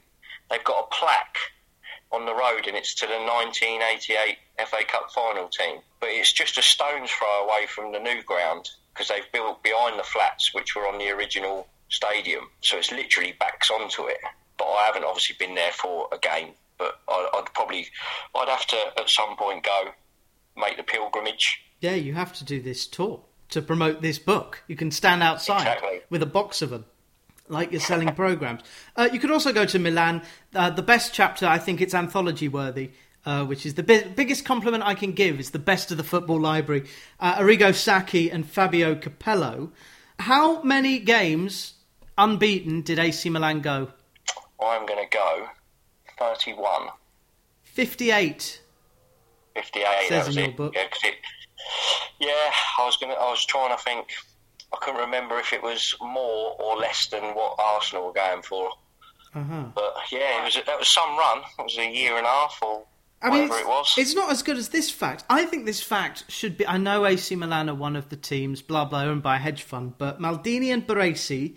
they've 0.49 0.63
got 0.63 0.85
a 0.85 0.95
plaque 0.95 1.37
on 2.11 2.25
the 2.25 2.33
road, 2.33 2.67
and 2.67 2.75
it's 2.75 2.93
to 2.95 3.05
the 3.05 3.13
1988 3.13 4.37
FA 4.67 4.83
Cup 4.85 5.09
final 5.13 5.47
team. 5.47 5.79
But 6.01 6.09
it's 6.11 6.33
just 6.33 6.57
a 6.57 6.61
stone's 6.61 7.11
throw 7.11 7.45
away 7.45 7.67
from 7.67 7.91
the 7.93 7.99
new 7.99 8.21
ground 8.23 8.69
because 8.93 9.07
they've 9.07 9.31
built 9.31 9.63
behind 9.63 9.97
the 9.97 10.03
flats, 10.03 10.53
which 10.53 10.75
were 10.75 10.87
on 10.87 10.97
the 10.97 11.09
original 11.09 11.67
stadium. 11.89 12.49
So 12.61 12.77
it's 12.77 12.91
literally 12.91 13.33
backs 13.39 13.69
onto 13.71 14.07
it. 14.07 14.19
But 14.57 14.65
I 14.65 14.85
haven't 14.87 15.03
obviously 15.05 15.35
been 15.39 15.55
there 15.55 15.71
for 15.71 16.07
a 16.11 16.17
game. 16.17 16.49
But 16.77 16.99
I, 17.07 17.29
I'd 17.35 17.53
probably, 17.53 17.87
I'd 18.35 18.49
have 18.49 18.65
to 18.67 18.77
at 18.99 19.09
some 19.09 19.35
point 19.35 19.63
go 19.63 19.89
make 20.55 20.77
the 20.77 20.83
pilgrimage. 20.83 21.59
Yeah, 21.81 21.95
you 21.95 22.13
have 22.13 22.33
to 22.33 22.43
do 22.45 22.61
this 22.61 22.85
tour 22.87 23.21
to 23.49 23.61
promote 23.61 24.01
this 24.01 24.19
book. 24.19 24.63
You 24.67 24.75
can 24.75 24.91
stand 24.91 25.23
outside 25.23 25.61
Exactly. 25.61 25.99
with 26.09 26.21
a 26.23 26.27
box 26.27 26.61
of 26.61 26.69
them, 26.71 26.85
like 27.47 27.71
you're 27.71 27.79
selling 27.81 28.13
programs. 28.15 28.61
Uh, 28.95 29.09
you 29.11 29.19
could 29.19 29.31
also 29.31 29.53
go 29.53 29.65
to 29.65 29.79
Milan. 29.79 30.21
Uh, 30.53 30.69
the 30.69 30.81
best 30.81 31.13
chapter, 31.13 31.45
I 31.47 31.57
think 31.57 31.81
it's 31.81 31.93
anthology 31.93 32.47
worthy. 32.47 32.91
Uh, 33.25 33.43
which 33.43 33.65
is 33.65 33.73
the 33.73 33.83
bi- 33.83 34.07
biggest 34.15 34.45
compliment 34.45 34.81
I 34.85 34.93
can 34.95 35.11
give 35.11 35.37
is 35.37 35.49
the 35.49 35.59
best 35.59 35.91
of 35.91 35.97
the 35.97 36.03
football 36.03 36.39
library. 36.39 36.87
Uh, 37.19 37.35
Arrigo 37.35 37.75
Sacchi 37.75 38.31
and 38.31 38.49
Fabio 38.49 38.95
Capello. 38.95 39.71
How 40.19 40.61
many 40.63 40.97
games 40.99 41.73
unbeaten 42.17 42.83
did 42.83 42.99
AC 42.99 43.29
Milan 43.29 43.59
go? 43.59 43.89
I'm 44.61 44.85
going 44.85 45.03
to 45.03 45.09
go 45.15 45.47
31, 46.19 46.89
58. 47.63 48.61
58. 49.55 49.85
Says 49.85 50.09
that 50.09 50.27
was 50.27 50.37
in 50.37 50.43
your 50.43 50.51
it. 50.51 50.57
book. 50.57 50.73
Yeah, 50.75 50.83
it- 51.03 51.15
yeah, 52.19 52.29
I 52.79 52.85
was 52.85 52.97
going 52.97 53.13
to. 53.13 53.19
I 53.19 53.29
was 53.29 53.45
trying 53.45 53.75
to 53.75 53.83
think. 53.83 54.07
I 54.73 54.77
couldn't 54.81 54.99
remember 55.01 55.37
if 55.39 55.53
it 55.53 55.61
was 55.63 55.95
more 56.01 56.55
or 56.59 56.75
less 56.77 57.07
than 57.07 57.23
what 57.35 57.55
Arsenal 57.57 58.07
were 58.07 58.13
going 58.13 58.41
for. 58.41 58.69
Uh-huh. 59.33 59.65
But 59.75 59.93
yeah, 60.11 60.41
it 60.41 60.43
was 60.43 60.55
that 60.65 60.79
was 60.79 60.87
some 60.87 61.17
run. 61.17 61.39
It 61.59 61.63
was 61.63 61.77
a 61.77 61.89
year 61.91 62.17
and 62.17 62.25
a 62.25 62.29
half 62.29 62.59
or 62.61 62.85
I 63.21 63.29
mean, 63.29 63.47
whatever 63.49 63.59
it 63.59 63.67
was. 63.67 63.93
it's 63.97 64.13
not 64.15 64.31
as 64.31 64.43
good 64.43 64.57
as 64.57 64.69
this 64.69 64.89
fact. 64.91 65.23
I 65.29 65.45
think 65.45 65.65
this 65.65 65.81
fact 65.81 66.25
should 66.29 66.57
be. 66.57 66.67
I 66.67 66.77
know 66.77 67.05
AC 67.05 67.35
Milan 67.35 67.69
are 67.69 67.75
one 67.75 67.95
of 67.95 68.09
the 68.09 68.15
teams, 68.17 68.61
blah 68.61 68.85
blah, 68.85 69.03
owned 69.03 69.23
by 69.23 69.35
a 69.35 69.39
hedge 69.39 69.63
fund, 69.63 69.93
but 69.97 70.19
Maldini 70.19 70.73
and 70.73 70.85
Baresi 70.85 71.55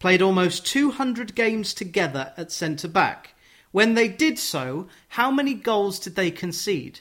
played 0.00 0.22
almost 0.22 0.66
200 0.66 1.36
games 1.36 1.72
together 1.72 2.32
at 2.36 2.50
centre 2.50 2.88
back. 2.88 3.34
When 3.70 3.94
they 3.94 4.08
did 4.08 4.38
so, 4.38 4.88
how 5.08 5.30
many 5.30 5.54
goals 5.54 6.00
did 6.00 6.16
they 6.16 6.32
concede? 6.32 7.00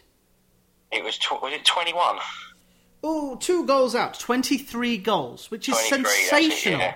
It 0.91 1.03
was 1.03 1.17
tw- 1.17 1.41
was 1.41 1.53
it 1.53 1.65
21? 1.65 2.19
Oh, 3.03 3.37
two 3.37 3.65
goals 3.65 3.95
out, 3.95 4.19
23 4.19 4.97
goals, 4.97 5.49
which 5.49 5.69
is 5.69 5.75
23, 5.87 6.01
that's 6.03 6.29
sensational. 6.29 6.79
yeah. 6.79 6.95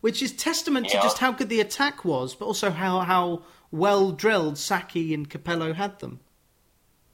Which 0.00 0.22
is 0.22 0.32
testament 0.32 0.88
to 0.88 0.96
just 0.96 1.18
how 1.18 1.30
good 1.30 1.48
the 1.48 1.60
attack 1.60 2.04
was, 2.04 2.34
but 2.34 2.46
also 2.46 2.70
how, 2.70 3.00
how 3.00 3.42
well 3.70 4.10
drilled 4.10 4.58
Sacchi 4.58 5.14
and 5.14 5.30
Capello 5.30 5.72
had 5.74 6.00
them. 6.00 6.18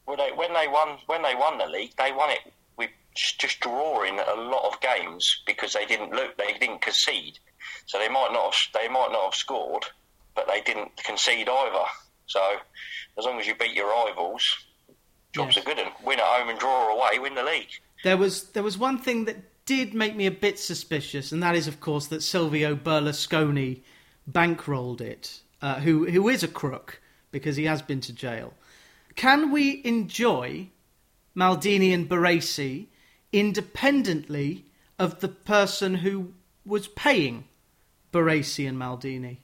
Well, 0.07 0.17
they, 0.17 0.31
when 0.35 0.55
they 0.55 0.69
won 0.69 0.97
when 1.07 1.21
they 1.21 1.35
won 1.35 1.59
the 1.59 1.67
league, 1.67 1.93
they 1.99 2.13
won 2.13 2.31
it 2.31 2.41
with 2.79 2.89
just 3.15 3.61
drawing 3.61 4.19
a 4.19 4.35
lot 4.41 4.73
of 4.73 4.81
games 4.81 5.43
because 5.47 5.75
they 5.75 5.85
didn't 5.85 6.13
look, 6.13 6.39
they 6.39 6.55
didn't 6.59 6.81
concede. 6.81 7.39
So 7.89 7.99
they 7.99 8.09
might 8.11 8.29
not 8.33 8.53
have, 8.53 8.55
they 8.75 8.87
might 8.89 9.09
not 9.13 9.25
have 9.25 9.35
scored, 9.35 9.87
but 10.35 10.47
they 10.47 10.61
didn't 10.61 10.95
concede 10.99 11.49
either. 11.49 11.85
So 12.27 12.41
as 13.19 13.25
long 13.25 13.41
as 13.41 13.47
you 13.47 13.55
beat 13.55 13.73
your 13.73 13.89
rivals, 13.89 14.57
job's 15.33 15.57
Yes. 15.57 15.65
a 15.65 15.67
good 15.67 15.79
And 15.79 15.91
Win 16.05 16.19
at 16.21 16.27
home 16.27 16.51
and 16.51 16.59
draw 16.59 16.95
away, 16.95 17.19
win 17.19 17.35
the 17.35 17.43
league. 17.43 17.71
There 18.05 18.19
was 18.19 18.51
there 18.51 18.63
was 18.63 18.77
one 18.77 18.99
thing 18.99 19.25
that 19.25 19.39
did 19.65 19.95
make 19.95 20.15
me 20.15 20.27
a 20.27 20.31
bit 20.31 20.59
suspicious, 20.59 21.33
and 21.33 21.43
that 21.43 21.57
is, 21.57 21.67
of 21.67 21.81
course, 21.81 22.07
that 22.09 22.23
Silvio 22.23 22.77
Berlusconi 22.77 23.81
bankrolled 24.31 25.01
it. 25.01 25.41
Uh, 25.63 25.81
who 25.81 26.09
who 26.11 26.29
is 26.29 26.43
a 26.43 26.49
crook 26.49 27.01
because 27.33 27.57
he 27.57 27.65
has 27.65 27.81
been 27.81 28.01
to 28.03 28.13
jail. 28.13 28.53
Can 29.17 29.51
we 29.51 29.81
enjoy 29.85 30.69
Maldini 31.35 31.93
and 31.93 32.07
Baresi 32.09 32.87
independently 33.33 34.67
of 34.99 35.21
the 35.21 35.29
person 35.29 35.95
who 35.97 36.35
was 36.65 36.87
paying 36.87 37.48
Baresi 38.13 38.69
and 38.69 38.79
Maldini? 38.79 39.39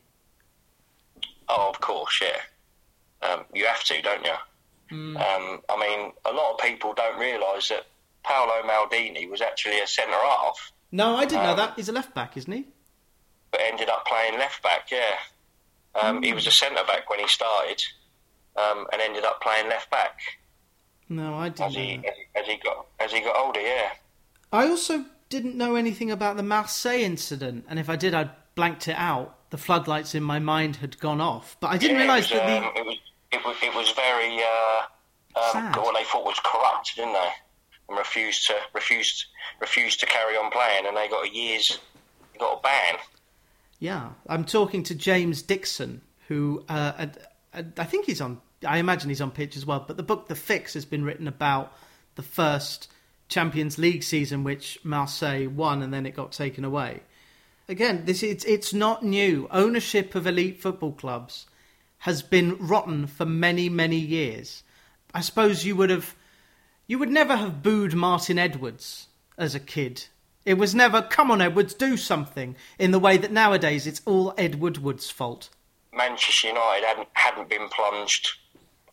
Oh, 1.48 1.70
of 1.70 1.80
course, 1.80 2.20
yeah. 2.22 3.28
Um, 3.28 3.44
you 3.54 3.66
have 3.66 3.82
to, 3.84 4.02
don't 4.02 4.24
you? 4.24 4.34
Um, 4.90 5.60
I 5.68 5.76
mean, 5.80 6.12
a 6.24 6.30
lot 6.32 6.52
of 6.54 6.58
people 6.60 6.94
don't 6.94 7.18
realise 7.18 7.68
that 7.70 7.86
Paolo 8.22 8.62
Maldini 8.64 9.28
was 9.28 9.40
actually 9.40 9.80
a 9.80 9.86
centre 9.86 10.12
half, 10.12 10.70
No, 10.92 11.16
I 11.16 11.24
didn't 11.24 11.42
know 11.44 11.50
Um, 11.52 11.56
that. 11.56 11.72
He's 11.74 11.88
a 11.88 11.92
left 11.92 12.14
back, 12.14 12.36
isn't 12.36 12.52
he? 12.52 12.66
but 13.50 13.60
ended 13.60 13.88
up 13.88 14.04
playing 14.06 14.36
left 14.38 14.62
back. 14.62 14.90
Yeah, 14.90 15.14
um, 15.94 16.22
he 16.22 16.32
was 16.32 16.46
a 16.46 16.50
centre 16.50 16.82
back 16.84 17.08
when 17.10 17.18
he 17.20 17.28
started, 17.28 17.82
um, 18.56 18.86
and 18.92 19.00
ended 19.02 19.24
up 19.24 19.40
playing 19.40 19.68
left 19.68 19.90
back 19.90 20.18
No, 21.08 21.34
I 21.36 21.48
didn't. 21.50 21.72
Know 21.72 22.08
as, 22.10 22.16
he- 22.16 22.40
as 22.40 22.46
he 22.46 22.56
got 22.56 22.86
as 23.00 23.12
he 23.12 23.20
got 23.20 23.36
older. 23.36 23.60
Yeah, 23.60 23.90
I 24.52 24.68
also 24.68 25.04
didn't 25.28 25.56
know 25.56 25.74
anything 25.76 26.10
about 26.10 26.36
the 26.36 26.42
Marseille 26.42 27.00
incident, 27.02 27.64
and 27.68 27.78
if 27.78 27.88
I 27.88 27.96
did, 27.96 28.12
I 28.14 28.30
blanked 28.54 28.88
it 28.88 28.96
out. 28.96 29.36
The 29.50 29.58
floodlights 29.58 30.14
in 30.14 30.22
my 30.22 30.38
mind 30.40 30.76
had 30.76 30.98
gone 30.98 31.20
off, 31.20 31.56
but 31.60 31.68
I 31.68 31.78
didn't 31.78 31.96
yeah, 31.96 32.02
realise 32.02 32.30
that 32.30 32.46
the 32.46 32.66
um, 32.66 32.72
it 32.74 32.84
was 32.84 32.98
it 33.32 33.44
was 33.44 33.56
it 33.62 33.74
was 33.74 33.90
very 33.92 34.38
uh, 34.38 34.82
um, 35.36 35.52
Sad. 35.52 35.76
what 35.76 35.94
they 35.96 36.04
thought 36.04 36.24
was 36.24 36.40
corrupt, 36.42 36.96
didn't 36.96 37.12
they? 37.12 37.30
And 37.88 37.98
refused 37.98 38.46
to 38.48 38.54
refused 38.74 39.26
refused 39.60 40.00
to 40.00 40.06
carry 40.06 40.36
on 40.36 40.50
playing, 40.50 40.86
and 40.86 40.96
they 40.96 41.08
got 41.08 41.26
a 41.26 41.32
year's 41.32 41.78
got 42.38 42.58
a 42.58 42.62
ban. 42.62 42.98
yeah. 43.78 44.08
I'm 44.26 44.44
talking 44.44 44.82
to 44.84 44.94
James 44.94 45.42
Dixon, 45.42 46.00
who 46.28 46.64
uh, 46.68 47.06
I 47.54 47.84
think 47.84 48.06
he's 48.06 48.20
on. 48.20 48.40
I 48.66 48.78
imagine 48.78 49.08
he's 49.08 49.20
on 49.20 49.30
pitch 49.30 49.56
as 49.56 49.64
well. 49.64 49.84
But 49.86 49.96
the 49.96 50.02
book 50.02 50.26
The 50.26 50.34
Fix 50.34 50.74
has 50.74 50.84
been 50.84 51.04
written 51.04 51.28
about 51.28 51.72
the 52.16 52.22
first 52.22 52.90
Champions 53.28 53.78
League 53.78 54.02
season, 54.02 54.42
which 54.42 54.78
Marseille 54.82 55.48
won, 55.48 55.82
and 55.82 55.92
then 55.92 56.06
it 56.06 56.16
got 56.16 56.32
taken 56.32 56.64
away. 56.64 57.02
Again, 57.68 58.04
this 58.04 58.22
it's 58.22 58.44
it's 58.44 58.74
not 58.74 59.02
new. 59.02 59.48
Ownership 59.50 60.14
of 60.14 60.26
elite 60.26 60.60
football 60.60 60.92
clubs 60.92 61.46
has 61.98 62.22
been 62.22 62.58
rotten 62.58 63.06
for 63.06 63.24
many 63.24 63.70
many 63.70 63.96
years. 63.96 64.62
I 65.14 65.22
suppose 65.22 65.64
you 65.64 65.74
would 65.76 65.90
have 65.90 66.14
you 66.86 66.98
would 66.98 67.10
never 67.10 67.36
have 67.36 67.62
booed 67.62 67.94
Martin 67.94 68.38
Edwards 68.38 69.08
as 69.38 69.54
a 69.54 69.60
kid. 69.60 70.04
It 70.44 70.58
was 70.58 70.74
never 70.74 71.00
come 71.00 71.30
on 71.30 71.40
Edwards 71.40 71.72
do 71.72 71.96
something 71.96 72.54
in 72.78 72.90
the 72.90 72.98
way 72.98 73.16
that 73.16 73.32
nowadays 73.32 73.86
it's 73.86 74.02
all 74.04 74.34
Ed 74.36 74.56
Woodward's 74.56 75.10
fault. 75.10 75.48
Manchester 75.90 76.48
United 76.48 76.84
hadn't 76.84 77.08
hadn't 77.14 77.48
been 77.48 77.68
plunged 77.70 78.28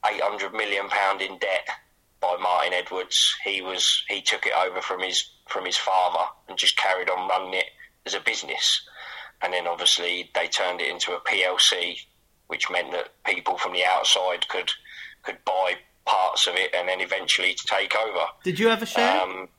eight 0.09 0.21
hundred 0.21 0.53
million 0.53 0.87
pound 0.87 1.21
in 1.21 1.37
debt 1.39 1.67
by 2.21 2.37
Martin 2.41 2.71
Edwards. 2.71 3.35
He 3.43 3.61
was 3.61 4.05
he 4.07 4.21
took 4.21 4.45
it 4.45 4.53
over 4.53 4.79
from 4.79 5.01
his 5.01 5.29
from 5.49 5.65
his 5.65 5.75
father 5.75 6.23
and 6.47 6.57
just 6.57 6.77
carried 6.77 7.09
on 7.09 7.27
running 7.27 7.55
it 7.55 7.65
as 8.05 8.13
a 8.13 8.19
business. 8.19 8.81
And 9.41 9.53
then 9.53 9.67
obviously 9.67 10.29
they 10.35 10.47
turned 10.47 10.81
it 10.81 10.89
into 10.89 11.13
a 11.13 11.19
PLC, 11.21 11.97
which 12.47 12.69
meant 12.69 12.91
that 12.91 13.09
people 13.25 13.57
from 13.57 13.73
the 13.73 13.85
outside 13.85 14.47
could 14.47 14.71
could 15.23 15.37
buy 15.45 15.75
parts 16.05 16.47
of 16.47 16.55
it 16.55 16.73
and 16.75 16.87
then 16.87 16.99
eventually 17.01 17.55
take 17.65 17.95
over. 17.95 18.25
Did 18.43 18.59
you 18.59 18.69
ever 18.69 18.85
share? 18.85 19.21
Um, 19.21 19.49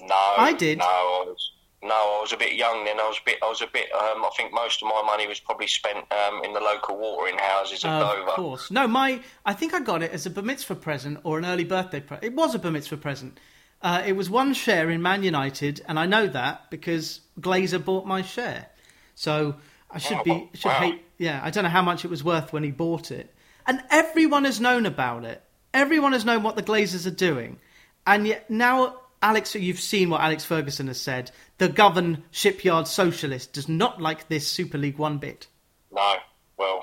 no, 0.00 0.14
I 0.14 0.52
did. 0.52 0.78
No, 0.78 0.84
I 0.84 1.24
was 1.26 1.50
no, 1.84 1.94
I 1.94 2.20
was 2.22 2.32
a 2.32 2.38
bit 2.38 2.54
young 2.54 2.84
then. 2.86 2.98
I 2.98 3.06
was 3.06 3.18
a 3.18 3.24
bit. 3.26 3.38
I 3.42 3.46
was 3.46 3.60
a 3.60 3.66
bit. 3.66 3.92
Um, 3.92 4.24
I 4.24 4.30
think 4.36 4.54
most 4.54 4.82
of 4.82 4.88
my 4.88 5.02
money 5.04 5.26
was 5.26 5.38
probably 5.38 5.66
spent 5.66 5.98
um, 5.98 6.42
in 6.42 6.54
the 6.54 6.60
local 6.60 6.96
watering 6.96 7.36
houses 7.38 7.84
of 7.84 7.90
of 7.90 8.00
Dover. 8.00 8.28
Of 8.30 8.36
course. 8.36 8.70
No, 8.70 8.88
my 8.88 9.20
I 9.44 9.52
think 9.52 9.74
I 9.74 9.80
got 9.80 10.02
it 10.02 10.10
as 10.10 10.24
a 10.24 10.30
bar 10.30 10.42
mitzvah 10.42 10.76
present 10.76 11.18
or 11.24 11.38
an 11.38 11.44
early 11.44 11.64
birthday 11.64 12.00
present. 12.00 12.24
It 12.24 12.34
was 12.34 12.54
a 12.54 12.58
bar 12.58 12.70
mitzvah 12.70 12.96
present. 12.96 13.38
Uh, 13.84 14.02
it 14.06 14.14
was 14.14 14.30
one 14.30 14.54
share 14.54 14.88
in 14.90 15.02
Man 15.02 15.22
United, 15.22 15.82
and 15.86 15.98
I 15.98 16.06
know 16.06 16.26
that 16.26 16.70
because 16.70 17.20
Glazer 17.38 17.84
bought 17.84 18.06
my 18.06 18.22
share. 18.22 18.66
So 19.14 19.56
I 19.90 19.98
should 19.98 20.16
Oh, 20.18 20.24
be 20.24 20.50
should 20.54 20.68
wow. 20.70 20.80
hate. 20.80 21.04
Yeah, 21.18 21.38
I 21.44 21.50
don't 21.50 21.64
know 21.64 21.70
how 21.70 21.82
much 21.82 22.04
it 22.04 22.08
was 22.10 22.24
worth 22.24 22.50
when 22.52 22.64
he 22.64 22.70
bought 22.70 23.10
it, 23.10 23.32
and 23.66 23.84
everyone 23.90 24.44
has 24.44 24.58
known 24.58 24.86
about 24.86 25.24
it. 25.24 25.42
Everyone 25.74 26.12
has 26.12 26.24
known 26.24 26.42
what 26.42 26.56
the 26.56 26.62
Glazers 26.62 27.06
are 27.06 27.10
doing, 27.14 27.58
and 28.06 28.26
yet 28.26 28.50
now. 28.50 28.96
Alex, 29.22 29.54
you've 29.54 29.80
seen 29.80 30.10
what 30.10 30.20
Alex 30.20 30.44
Ferguson 30.44 30.86
has 30.88 31.00
said. 31.00 31.30
The 31.56 31.70
Govan 31.70 32.24
Shipyard 32.30 32.86
Socialist 32.86 33.54
does 33.54 33.70
not 33.70 33.98
like 33.98 34.28
this 34.28 34.46
Super 34.46 34.76
League 34.76 34.98
one 34.98 35.16
bit. 35.16 35.46
No, 35.90 36.16
well, 36.58 36.82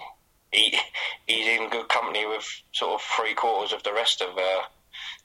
he 0.52 0.76
he's 1.28 1.46
in 1.48 1.70
good 1.70 1.88
company 1.88 2.26
with 2.26 2.44
sort 2.72 2.94
of 2.94 3.02
three 3.04 3.36
quarters 3.36 3.74
of 3.74 3.84
the 3.84 3.94
rest 3.94 4.24
of 4.24 4.36
uh, 4.36 4.62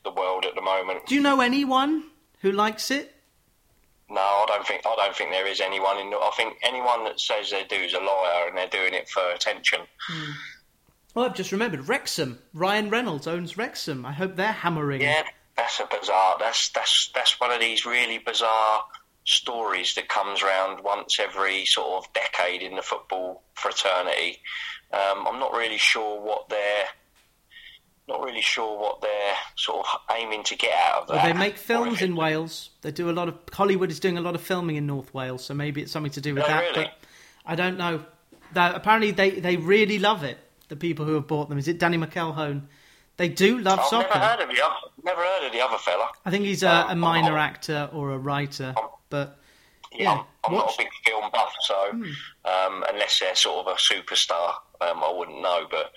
the 0.07 0.21
world 0.21 0.47
at 0.47 0.55
the 0.55 0.62
moment. 0.62 1.07
Do 1.07 1.14
you 1.14 1.21
know 1.21 1.40
anyone 1.40 2.05
who 2.40 2.53
likes 2.53 2.90
it? 2.90 3.12
No, 4.09 4.21
I 4.21 4.45
don't 4.47 4.66
think 4.66 4.83
I 4.87 4.95
don't 4.97 5.16
think 5.16 5.31
there 5.31 5.47
is 5.47 5.61
anyone 5.61 5.99
in. 5.99 6.14
I 6.14 6.31
think 6.37 6.57
anyone 6.62 7.05
that 7.05 7.19
says 7.19 7.51
they 7.51 7.64
do 7.64 7.77
is 7.77 7.92
a 7.92 7.99
liar, 7.99 8.49
and 8.49 8.57
they're 8.57 8.69
doing 8.69 8.95
it 8.95 9.09
for 9.09 9.23
attention. 9.35 9.81
Well, 11.14 11.25
I've 11.25 11.35
just 11.35 11.51
remembered 11.51 11.88
Wrexham. 11.88 12.38
Ryan 12.55 12.88
Reynolds 12.88 13.27
owns 13.27 13.57
Wrexham. 13.57 14.07
I 14.07 14.12
hope 14.12 14.37
they're 14.37 14.53
hammering. 14.53 15.01
Yeah, 15.01 15.25
that's 15.57 15.81
a 15.81 15.88
bizarre. 15.90 16.37
That's 16.38 16.69
that's 16.71 17.11
that's 17.14 17.40
one 17.40 17.51
of 17.51 17.59
these 17.59 17.85
really 17.85 18.19
bizarre 18.19 18.85
stories 19.25 19.95
that 19.97 20.09
comes 20.09 20.40
round 20.40 20.85
once 20.85 21.19
every 21.19 21.64
sort 21.64 22.05
of 22.05 22.12
decade 22.12 22.62
in 22.62 22.77
the 22.77 22.83
football 22.83 23.42
fraternity. 23.55 24.38
Um, 24.92 25.27
I'm 25.27 25.40
not 25.40 25.53
really 25.53 25.79
sure 25.79 26.21
what 26.21 26.49
their 26.49 26.85
not 28.09 28.23
really 28.23 28.40
sure 28.42 28.79
what 28.79 29.01
they're 29.01 29.35
sort 29.57 29.85
of 29.87 30.01
aiming 30.16 30.45
to 30.45 30.57
get 30.57 30.73
out 30.75 31.03
of 31.03 31.09
that. 31.09 31.14
Well, 31.16 31.27
they 31.27 31.33
make 31.33 31.57
films 31.57 32.03
in 32.03 32.14
Wales. 32.16 32.71
They 32.83 32.92
do 32.92 33.11
a 33.11 33.12
lot 33.12 33.29
of 33.29 33.35
Hollywood 33.53 33.90
is 33.90 33.99
doing 34.01 34.16
a 34.16 34.21
lot 34.21 34.35
of 34.35 34.40
filming 34.40 34.77
in 34.77 34.87
North 34.87 35.12
Wales, 35.12 35.45
so 35.45 35.55
maybe 35.55 35.83
it's 35.83 35.90
something 35.92 36.12
to 36.12 36.21
do 36.21 36.35
with 36.35 36.45
Oh, 36.45 36.49
that. 36.49 36.61
really? 36.61 36.85
But 36.85 36.92
I 37.45 37.55
don't 37.57 37.77
know. 37.79 38.05
That 38.53 38.75
apparently 38.77 39.11
they, 39.11 39.31
they 39.31 39.57
really 39.57 39.99
love 39.99 40.23
it. 40.23 40.38
The 40.69 40.77
people 40.77 41.05
who 41.05 41.14
have 41.14 41.27
bought 41.27 41.49
them 41.49 41.59
is 41.59 41.69
it 41.69 41.79
Danny 41.79 41.97
McElhone? 41.99 42.62
They 43.16 43.29
do 43.29 43.59
love 43.59 43.79
I've 43.81 43.87
soccer. 43.87 44.09
never 44.19 44.27
heard 44.27 44.40
of 44.40 44.49
the 44.55 44.62
other, 44.64 44.75
never 45.03 45.21
heard 45.23 45.47
of 45.47 45.53
the 45.53 45.61
other 45.61 45.79
fella. 45.79 46.09
I 46.25 46.31
think 46.31 46.45
he's 46.45 46.62
a, 46.62 46.71
Um, 46.71 46.90
a 46.90 46.97
minor 46.97 47.37
oh. 47.38 47.40
actor 47.40 47.88
or 47.92 48.12
a 48.12 48.19
writer, 48.19 48.75
but 49.11 49.38
Yeah, 49.92 50.03
Yeah, 50.03 50.11
I'm, 50.12 50.25
I'm 50.45 50.53
not 50.55 50.75
a 50.75 50.79
big 50.79 50.88
film 51.05 51.31
buff, 51.33 51.53
so 51.62 51.90
Hmm. 51.92 52.03
um, 52.45 52.85
unless 52.92 53.19
they're 53.21 53.35
sort 53.35 53.66
of 53.66 53.73
a 53.75 53.77
superstar, 53.79 54.55
um, 54.80 55.02
I 55.04 55.12
wouldn't 55.12 55.40
know. 55.40 55.66
But 55.70 55.92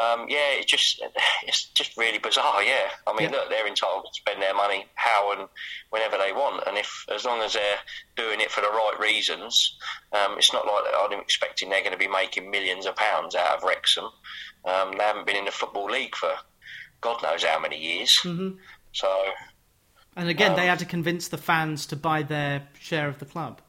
um, 0.00 0.26
yeah, 0.28 0.52
it 0.52 0.66
just 0.66 1.02
it's 1.44 1.64
just 1.70 1.96
really 1.96 2.18
bizarre. 2.18 2.62
Yeah, 2.62 2.90
I 3.06 3.12
mean, 3.12 3.30
Yeah. 3.30 3.38
look, 3.38 3.50
they're 3.50 3.66
entitled 3.66 4.06
to 4.06 4.14
spend 4.14 4.40
their 4.42 4.54
money 4.54 4.86
how 4.94 5.32
and 5.32 5.48
whenever 5.90 6.16
they 6.18 6.32
want, 6.32 6.62
and 6.66 6.76
if 6.78 7.06
as 7.14 7.24
long 7.24 7.40
as 7.42 7.54
they're 7.54 7.78
doing 8.16 8.40
it 8.40 8.50
for 8.50 8.60
the 8.60 8.68
right 8.68 8.96
reasons, 9.00 9.76
um, 10.12 10.36
it's 10.38 10.52
not 10.52 10.66
like 10.66 10.84
I'm 11.12 11.20
expecting 11.20 11.68
they're 11.70 11.80
going 11.80 11.92
to 11.92 11.98
be 11.98 12.08
making 12.08 12.50
millions 12.50 12.86
of 12.86 12.96
pounds 12.96 13.34
out 13.34 13.56
of 13.58 13.62
Wrexham. 13.62 14.06
Um, 14.64 14.92
they 14.98 15.04
haven't 15.04 15.26
been 15.26 15.36
in 15.36 15.44
the 15.44 15.50
football 15.52 15.86
league 15.86 16.14
for 16.16 16.32
God 17.00 17.22
knows 17.22 17.44
how 17.44 17.60
many 17.60 17.78
years. 17.78 18.18
Mhm. 18.24 18.58
So 18.92 19.32
and 20.16 20.28
again 20.28 20.52
Um, 20.52 20.56
they 20.56 20.66
had 20.66 20.78
to 20.80 20.86
convince 20.86 21.28
the 21.28 21.36
fans 21.38 21.86
to 21.86 21.96
buy 21.96 22.22
their 22.22 22.66
share 22.80 23.06
of 23.08 23.18
the 23.18 23.26
club, 23.26 23.60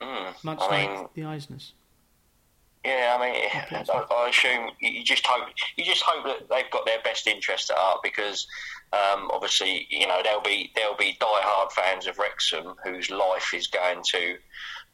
mm, 0.00 0.32
much 0.44 0.60
I 0.60 0.66
like 0.66 0.88
mean, 0.90 1.08
the 1.14 1.22
Eisners. 1.22 1.72
Yeah, 2.84 3.16
I 3.18 3.24
mean, 3.24 3.34
I, 3.72 4.04
I 4.14 4.28
assume 4.28 4.70
you 4.80 4.90
you 4.90 5.04
just 5.04 5.26
hope 5.26 5.48
you 5.76 5.84
just 5.84 6.02
hope 6.06 6.24
that 6.24 6.48
they've 6.48 6.70
got 6.70 6.86
their 6.86 7.00
best 7.02 7.26
interest 7.26 7.70
at 7.70 7.76
heart 7.76 8.00
because 8.02 8.46
um, 8.92 9.30
obviously 9.32 9.86
you 9.90 10.06
know 10.06 10.20
there'll 10.22 10.40
be 10.40 10.70
there'll 10.74 10.96
be 10.96 11.16
die-hard 11.20 11.72
fans 11.72 12.06
of 12.06 12.18
Wrexham 12.18 12.74
whose 12.84 13.10
life 13.10 13.52
is 13.52 13.66
going 13.66 14.02
to 14.04 14.36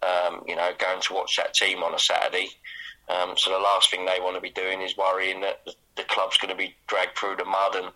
um, 0.03 0.43
you 0.49 0.57
know 0.57 0.71
going 0.79 1.01
to 1.03 1.15
watch 1.15 1.37
that 1.37 1.55
team 1.55 1.83
on 1.83 1.95
a 1.95 1.99
Saturday. 1.99 2.49
Um, 3.09 3.35
so 3.37 3.51
the 3.51 3.59
last 3.59 3.91
thing 3.91 4.07
they 4.07 4.19
want 4.19 4.35
to 4.37 4.41
be 4.41 4.51
doing 4.51 4.81
is 4.81 4.97
worrying 4.97 5.43
that 5.43 5.63
the, 5.67 5.75
the 5.97 6.05
club's 6.05 6.39
going 6.39 6.51
to 6.51 6.57
be 6.57 6.75
dragged 6.87 7.19
through 7.19 7.37
the 7.37 7.45
mud 7.45 7.75
and 7.77 7.91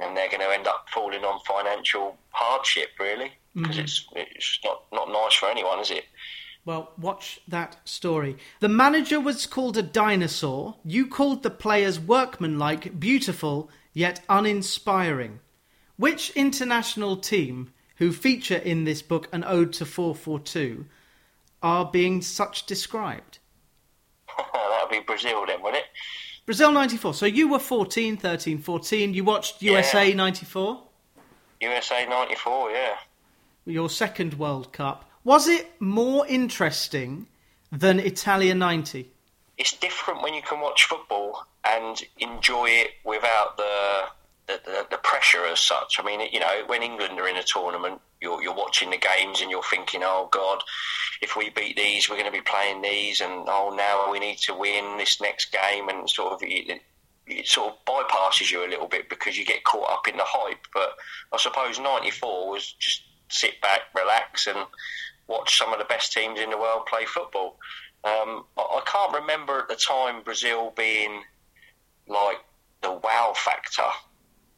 and 0.00 0.16
they're 0.16 0.30
going 0.30 0.40
to 0.40 0.50
end 0.54 0.66
up 0.66 0.86
falling 0.92 1.22
on 1.24 1.38
financial 1.46 2.16
hardship 2.30 2.88
really 2.98 3.32
because 3.54 3.76
Mhm. 3.76 3.82
it's 3.82 4.06
it's 4.16 4.58
not 4.64 4.84
not 4.92 5.10
nice 5.12 5.34
for 5.34 5.50
anyone, 5.50 5.80
is 5.80 5.90
it? 5.90 6.04
Well, 6.68 6.92
watch 6.98 7.40
that 7.48 7.78
story. 7.88 8.36
The 8.60 8.68
manager 8.68 9.18
was 9.18 9.46
called 9.46 9.78
a 9.78 9.82
dinosaur. 9.82 10.76
You 10.84 11.06
called 11.06 11.42
the 11.42 11.48
players 11.48 11.98
workmanlike, 11.98 13.00
beautiful, 13.00 13.70
yet 13.94 14.20
uninspiring. 14.28 15.40
Which 15.96 16.28
international 16.36 17.16
team 17.16 17.72
who 17.96 18.12
feature 18.12 18.58
in 18.58 18.84
this 18.84 19.00
book 19.00 19.30
an 19.32 19.44
ode 19.44 19.72
to 19.72 19.86
442 19.86 20.84
are 21.62 21.86
being 21.86 22.20
such 22.20 22.66
described? 22.66 23.38
that 24.36 24.82
would 24.82 24.90
be 24.90 25.00
Brazil 25.00 25.46
then, 25.46 25.62
would 25.62 25.74
it? 25.74 25.84
Brazil 26.44 26.70
94. 26.70 27.14
So 27.14 27.24
you 27.24 27.48
were 27.48 27.58
14, 27.58 28.18
13, 28.18 28.58
14. 28.58 29.14
You 29.14 29.24
watched 29.24 29.62
USA 29.62 30.12
94, 30.12 30.82
USA 31.62 32.04
'94, 32.04 32.70
yeah. 32.72 32.96
your 33.64 33.88
second 33.88 34.34
World 34.34 34.70
Cup. 34.74 35.07
Was 35.24 35.48
it 35.48 35.70
more 35.80 36.26
interesting 36.26 37.26
than 37.70 38.00
Italia 38.00 38.54
90? 38.54 39.10
It's 39.56 39.72
different 39.72 40.22
when 40.22 40.34
you 40.34 40.42
can 40.42 40.60
watch 40.60 40.84
football 40.84 41.44
and 41.64 42.00
enjoy 42.18 42.66
it 42.66 42.90
without 43.04 43.56
the 43.56 44.04
the, 44.48 44.60
the, 44.64 44.86
the 44.92 44.96
pressure 44.98 45.44
as 45.44 45.60
such. 45.60 46.00
I 46.00 46.02
mean, 46.02 46.20
you 46.32 46.40
know, 46.40 46.62
when 46.66 46.82
England 46.82 47.20
are 47.20 47.28
in 47.28 47.36
a 47.36 47.42
tournament, 47.42 48.00
you're, 48.20 48.42
you're 48.42 48.54
watching 48.54 48.88
the 48.88 48.96
games 48.96 49.42
and 49.42 49.50
you're 49.50 49.62
thinking, 49.62 50.00
oh 50.02 50.28
God, 50.32 50.62
if 51.20 51.36
we 51.36 51.50
beat 51.50 51.76
these, 51.76 52.08
we're 52.08 52.16
going 52.16 52.32
to 52.32 52.36
be 52.36 52.40
playing 52.40 52.80
these, 52.80 53.20
and 53.20 53.44
oh 53.46 53.74
now 53.76 54.10
we 54.10 54.18
need 54.18 54.38
to 54.38 54.54
win 54.54 54.96
this 54.96 55.20
next 55.20 55.52
game, 55.52 55.88
and 55.88 56.08
sort 56.08 56.32
of 56.32 56.40
it, 56.42 56.80
it 57.26 57.46
sort 57.46 57.74
of 57.74 57.84
bypasses 57.84 58.50
you 58.50 58.64
a 58.64 58.70
little 58.70 58.88
bit 58.88 59.08
because 59.08 59.36
you 59.36 59.44
get 59.44 59.64
caught 59.64 59.90
up 59.90 60.08
in 60.08 60.16
the 60.16 60.24
hype. 60.24 60.66
But 60.72 60.94
I 61.32 61.36
suppose 61.36 61.78
'94 61.78 62.50
was 62.50 62.72
just 62.78 63.02
sit 63.28 63.60
back, 63.60 63.80
relax, 63.94 64.46
and 64.46 64.58
watch 65.28 65.58
some 65.58 65.72
of 65.72 65.78
the 65.78 65.84
best 65.84 66.12
teams 66.12 66.40
in 66.40 66.50
the 66.50 66.58
world 66.58 66.86
play 66.86 67.04
football. 67.04 67.58
Um, 68.04 68.44
I, 68.56 68.80
can't 68.86 69.12
remember 69.12 69.58
at 69.58 69.68
the 69.68 69.76
time 69.76 70.22
Brazil 70.22 70.72
being 70.76 71.22
like 72.06 72.38
the 72.82 72.92
wow 72.92 73.32
factor. 73.34 73.82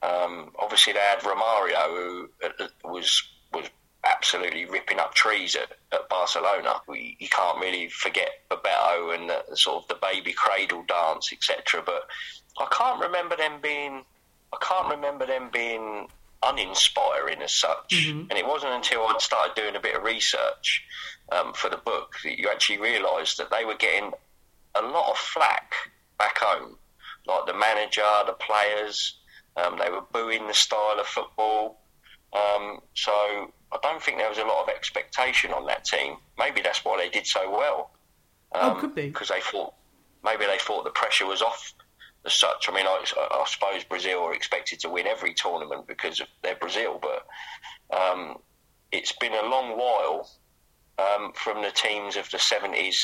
Um, 0.02 0.52
obviously, 0.58 0.92
they 0.92 1.00
had 1.00 1.20
Romario, 1.20 1.88
who 1.88 2.30
uh, 2.44 2.68
was 2.84 3.22
was 3.52 3.68
absolutely 4.04 4.64
ripping 4.66 4.98
up 4.98 5.14
trees 5.14 5.56
at, 5.56 5.72
at 5.92 6.08
Barcelona. 6.08 6.80
We, 6.86 7.16
you 7.18 7.28
can't 7.28 7.58
really 7.58 7.88
forget 7.88 8.30
Bebeto 8.50 9.14
and 9.14 9.28
the, 9.28 9.56
sort 9.56 9.82
of 9.82 9.88
the 9.88 10.06
baby 10.06 10.32
cradle 10.32 10.84
dance, 10.86 11.32
etc. 11.32 11.82
But 11.84 12.06
I 12.58 12.66
can't 12.70 13.00
remember 13.00 13.36
them 13.36 13.60
being. 13.62 14.04
I 14.52 14.56
can't 14.60 14.90
remember 14.90 15.26
them 15.26 15.48
being 15.52 16.08
uninspiring 16.44 17.42
as 17.42 17.52
such. 17.54 17.92
And 18.30 18.38
it 18.38 18.46
wasn't 18.46 18.72
until 18.72 19.06
I 19.06 19.16
started 19.18 19.54
doing 19.54 19.76
a 19.76 19.80
bit 19.80 19.96
of 19.96 20.02
research 20.02 20.84
um, 21.32 21.52
for 21.52 21.68
the 21.68 21.76
book 21.76 22.14
that 22.24 22.38
you 22.38 22.48
actually 22.50 22.78
realised 22.80 23.38
that 23.38 23.50
they 23.50 23.64
were 23.64 23.74
getting 23.76 24.12
a 24.74 24.82
lot 24.82 25.10
of 25.10 25.16
flack 25.18 25.74
back 26.18 26.38
home. 26.38 26.76
Like 27.26 27.46
the 27.46 27.54
manager, 27.54 28.02
the 28.26 28.32
players, 28.32 29.18
um, 29.56 29.78
they 29.78 29.90
were 29.90 30.02
booing 30.12 30.46
the 30.46 30.54
style 30.54 30.96
of 30.98 31.06
football. 31.06 31.80
Um, 32.32 32.80
so 32.94 33.12
I 33.12 33.78
don't 33.82 34.02
think 34.02 34.18
there 34.18 34.28
was 34.28 34.38
a 34.38 34.44
lot 34.44 34.62
of 34.62 34.68
expectation 34.68 35.52
on 35.52 35.66
that 35.66 35.84
team. 35.84 36.16
Maybe 36.38 36.60
that's 36.62 36.84
why 36.84 36.96
they 36.96 37.10
did 37.10 37.26
so 37.26 37.50
well. 37.50 37.90
Oh, 38.52 38.76
could 38.80 38.94
be. 38.94 39.08
because 39.08 39.28
they 39.28 39.40
thought 39.40 39.74
maybe 40.24 40.44
they 40.44 40.58
thought 40.58 40.84
the 40.84 40.90
pressure 40.90 41.26
was 41.26 41.40
off 41.42 41.72
as 42.24 42.34
such. 42.34 42.68
I 42.68 42.74
mean, 42.74 42.86
I, 42.86 43.04
I 43.16 43.44
suppose 43.46 43.84
Brazil 43.84 44.20
are 44.20 44.34
expected 44.34 44.80
to 44.80 44.88
win 44.88 45.06
every 45.06 45.34
tournament 45.34 45.86
because 45.86 46.20
of 46.20 46.28
they're 46.42 46.56
Brazil, 46.56 47.00
but 47.00 47.26
um, 47.96 48.36
it's 48.92 49.12
been 49.12 49.32
a 49.32 49.48
long 49.48 49.78
while 49.78 50.28
um, 50.98 51.32
from 51.34 51.62
the 51.62 51.70
teams 51.70 52.16
of 52.16 52.30
the 52.30 52.38
70s 52.38 52.96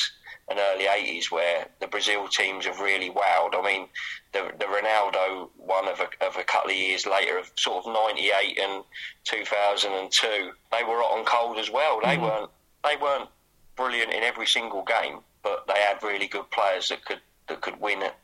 and 0.49 0.59
early 0.59 0.85
80s 0.85 1.31
where 1.31 1.67
the 1.81 1.89
Brazil 1.89 2.29
teams 2.29 2.67
have 2.67 2.81
really 2.81 3.11
wowed. 3.11 3.55
I 3.55 3.63
mean, 3.65 3.89
the, 4.33 4.53
the 4.59 4.67
Ronaldo 4.67 5.49
one 5.57 5.89
of 5.89 6.01
a, 6.01 6.25
of 6.25 6.37
a 6.37 6.45
couple 6.45 6.71
of 6.71 6.77
years 6.77 7.07
later, 7.07 7.39
of 7.39 7.51
sort 7.57 7.87
of 7.87 7.93
98 7.93 8.59
and 8.61 8.85
2002, 9.25 10.51
they 10.71 10.85
were 10.85 11.01
hot 11.01 11.19
and 11.19 11.27
cold 11.27 11.59
as 11.59 11.71
well. 11.71 12.01
They 12.05 12.19
weren't 12.19 12.51
they 12.85 12.97
weren't 12.97 13.29
brilliant 13.75 14.13
in 14.13 14.23
every 14.23 14.47
single 14.47 14.85
game, 14.85 15.19
but 15.43 15.67
they 15.67 15.81
had 15.81 16.03
really 16.03 16.29
good 16.29 16.49
players 16.51 16.91
that 16.91 17.05
could 17.05 17.21
that 17.49 17.61
could 17.61 17.81
win 17.81 18.03
it 18.03 18.15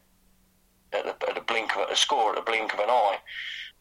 at 0.93 1.05
the, 1.05 1.29
at 1.29 1.35
the 1.35 1.41
blink 1.41 1.77
of 1.77 1.89
a 1.91 1.97
score 1.97 2.31
at 2.31 2.37
the 2.37 2.43
blink 2.43 2.73
of 2.73 2.81
an 2.81 2.91
eye. 2.91 3.19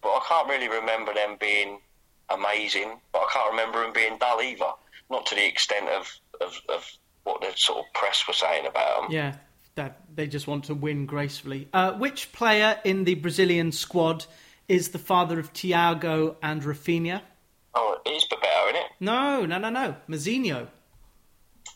But 0.02 0.10
I 0.10 0.21
can't 0.28 0.50
really 0.50 0.69
remember 0.69 1.13
them 1.13 1.38
being 1.39 1.80
amazing. 2.30 3.00
But 3.12 3.19
I 3.19 3.28
can't 3.34 3.52
remember 3.52 3.84
them 3.84 3.93
being 3.93 4.17
dull 4.17 4.41
either. 4.41 4.71
Not 5.10 5.26
to 5.28 5.36
the 5.36 5.47
extent 5.47 5.89
of, 5.89 6.12
of, 6.39 6.60
of 6.69 6.91
what 7.24 7.41
the 7.41 7.52
sort 7.56 7.80
of 7.80 7.93
press 7.93 8.24
were 8.28 8.34
saying 8.34 8.65
about 8.65 9.02
them. 9.02 9.12
Yeah, 9.12 9.36
that 9.76 10.02
they 10.13 10.28
just 10.28 10.47
want 10.47 10.65
to 10.65 10.74
win 10.74 11.06
gracefully. 11.06 11.67
Uh, 11.74 11.93
which 11.93 12.32
player 12.32 12.80
in 12.84 13.04
the 13.04 13.15
Brazilian 13.15 13.71
squad 13.71 14.26
is 14.67 14.89
the 14.89 15.00
father 15.00 15.39
of 15.39 15.54
Thiago 15.54 16.36
and 16.41 16.63
Rafinha? 16.63 17.21
Oh, 17.74 17.97
it 18.06 18.10
is 18.10 18.26
Bebeto, 18.26 18.69
isn't 18.69 18.76
it? 18.78 18.91
No, 19.00 19.45
no, 19.45 19.58
no, 19.58 19.69
no. 19.69 19.95
Mazinho. 20.10 20.67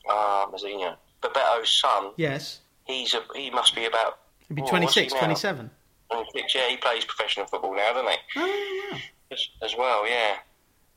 Ah, 0.10 0.48
Mazinho. 0.52 0.96
Bebeto's 1.22 1.70
son. 1.70 2.12
Yes. 2.18 2.62
He's 2.86 3.14
a, 3.14 3.22
he 3.36 3.50
must 3.50 3.76
be 3.76 3.86
about. 3.86 4.20
He'd 4.48 4.56
be 4.56 4.62
what's 4.62 4.72
26, 4.72 5.14
he 5.14 5.20
now? 5.20 5.26
27. 5.26 5.72
26, 6.12 6.56
Yeah, 6.56 6.70
he 6.70 6.78
plays 6.78 7.06
professional 7.06 7.46
football 7.48 7.76
now, 7.76 7.94
doesn't 7.94 8.12
he? 8.12 8.18
Oh, 8.38 8.90
yeah. 8.92 9.00
As, 9.32 9.48
as 9.64 9.76
well, 9.78 10.08
yeah. 10.08 10.36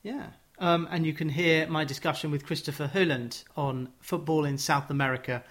Yeah. 0.02 0.26
Um, 0.58 0.88
and 0.90 1.06
you 1.06 1.12
can 1.12 1.28
hear 1.28 1.66
my 1.68 1.84
discussion 1.84 2.30
with 2.30 2.44
Christopher 2.44 2.88
Holland 2.88 3.44
on 3.56 3.90
football 4.00 4.44
in 4.44 4.58
South 4.58 4.90
America, 4.90 5.44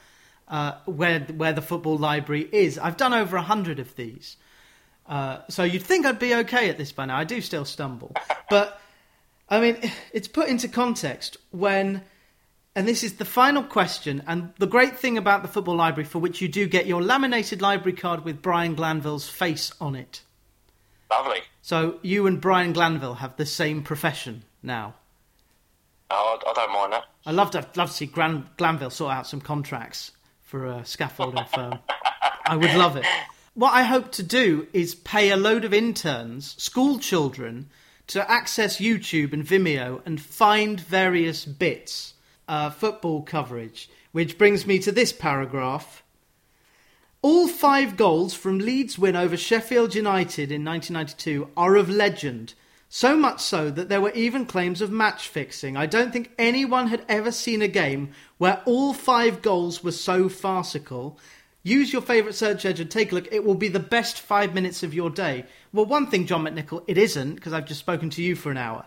uh, 0.48 0.74
where 0.86 1.22
where 1.22 1.54
the 1.54 1.62
football 1.62 1.98
library 1.98 2.50
is. 2.52 2.78
I've 2.78 2.98
done 2.98 3.14
over 3.14 3.38
a 3.38 3.42
hundred 3.42 3.80
of 3.80 3.96
these, 3.96 4.36
uh, 5.08 5.40
so 5.50 5.64
you'd 5.64 5.84
think 5.84 6.06
I'd 6.06 6.20
be 6.20 6.36
okay 6.36 6.70
at 6.70 6.78
this 6.78 6.92
by 6.92 7.06
now. 7.06 7.18
I 7.18 7.24
do 7.24 7.40
still 7.40 7.64
stumble, 7.64 8.14
but 8.50 8.82
I 9.50 9.62
mean, 9.62 9.78
it's 10.12 10.28
put 10.28 10.50
into 10.50 10.68
context 10.68 11.38
when, 11.52 12.04
and 12.78 12.88
this 12.88 13.04
is 13.04 13.16
the 13.16 13.26
final 13.26 13.64
question. 13.64 14.22
And 14.28 14.54
the 14.60 14.68
great 14.68 15.00
thing 15.00 15.18
about 15.18 15.42
the 15.42 15.48
football 15.48 15.76
library, 15.76 16.08
for 16.08 16.20
which 16.20 16.42
you 16.42 16.48
do 16.48 16.68
get 16.68 16.86
your 16.86 17.02
laminated 17.02 17.60
library 17.60 17.98
card 17.98 18.24
with 18.24 18.44
Brian 18.44 18.76
Glanville's 18.76 19.28
face 19.28 19.74
on 19.82 19.96
it. 19.96 20.22
Lovely. 21.10 21.40
So 21.64 21.98
you 22.04 22.28
and 22.28 22.40
Brian 22.40 22.74
Glanville 22.74 23.16
have 23.16 23.36
the 23.36 23.48
same 23.48 23.82
profession 23.82 24.44
now. 24.62 24.94
Oh, 26.12 26.38
I, 26.48 26.54
don't 26.54 26.72
mind 26.72 26.94
that. 26.94 27.06
I 27.26 27.32
love 27.32 27.50
to 27.52 27.68
love 27.76 27.90
to 27.90 27.96
see 27.96 28.06
Gran, 28.06 28.48
Glanville 28.58 28.92
sort 28.92 29.12
out 29.12 29.26
some 29.26 29.42
contracts 29.42 30.12
for 30.42 30.68
a 30.68 30.86
scaffolding 30.86 31.46
firm. 31.46 31.80
I 32.46 32.58
would 32.58 32.76
love 32.76 32.96
it. 32.96 33.08
what 33.56 33.74
I 33.74 33.82
hope 33.82 34.12
to 34.14 34.24
do 34.24 34.68
is 34.72 34.94
pay 34.94 35.32
a 35.32 35.36
load 35.36 35.66
of 35.66 35.74
interns, 35.74 36.56
school 36.62 37.00
children, 37.00 37.72
to 38.06 38.30
access 38.30 38.78
YouTube 38.78 39.34
and 39.34 39.44
Vimeo 39.44 40.04
and 40.06 40.22
find 40.22 40.80
various 40.80 41.44
bits, 41.44 42.14
uh, 42.48 42.70
football 42.70 43.22
coverage. 43.22 43.90
Which 44.12 44.38
brings 44.38 44.66
me 44.66 44.80
to 44.80 44.92
this 44.92 45.14
paragraph. 45.14 46.04
All 47.22 47.48
five 47.48 47.98
goals 47.98 48.34
from 48.34 48.60
Leeds' 48.60 48.98
win 48.98 49.16
over 49.16 49.36
Sheffield 49.36 49.96
United 49.96 50.52
in 50.52 50.64
1992 50.64 51.50
are 51.58 51.76
of 51.76 51.90
legend. 51.90 52.54
So 52.90 53.18
much 53.18 53.42
so 53.42 53.70
that 53.70 53.90
there 53.90 54.00
were 54.00 54.12
even 54.12 54.46
claims 54.46 54.82
of 54.82 54.92
match 54.92 55.28
fixing. 55.28 55.76
I 55.76 55.88
don't 55.88 56.14
think 56.14 56.32
anyone 56.38 56.88
had 56.88 57.04
ever 57.10 57.32
seen 57.32 57.62
a 57.62 57.68
game 57.68 58.12
where 58.38 58.62
all 58.66 58.94
five 58.94 59.42
goals 59.42 59.84
were 59.84 59.92
so 59.92 60.30
farcical. 60.30 61.20
Use 61.64 61.92
your 61.92 62.02
favourite 62.02 62.36
search 62.36 62.64
engine, 62.64 62.88
take 62.88 63.12
a 63.12 63.16
look. 63.16 63.28
It 63.30 63.44
will 63.44 63.56
be 63.56 63.68
the 63.68 63.80
best 63.80 64.22
five 64.22 64.54
minutes 64.54 64.84
of 64.84 64.94
your 64.94 65.10
day. 65.10 65.46
Well, 65.74 65.86
one 65.86 66.08
thing, 66.08 66.28
John 66.28 66.46
McNicoll, 66.46 66.86
it 66.88 66.98
isn't, 66.98 67.36
because 67.36 67.52
I've 67.52 67.66
just 67.66 67.82
spoken 67.82 68.10
to 68.12 68.24
you 68.24 68.38
for 68.38 68.52
an 68.52 68.58
hour. 68.58 68.86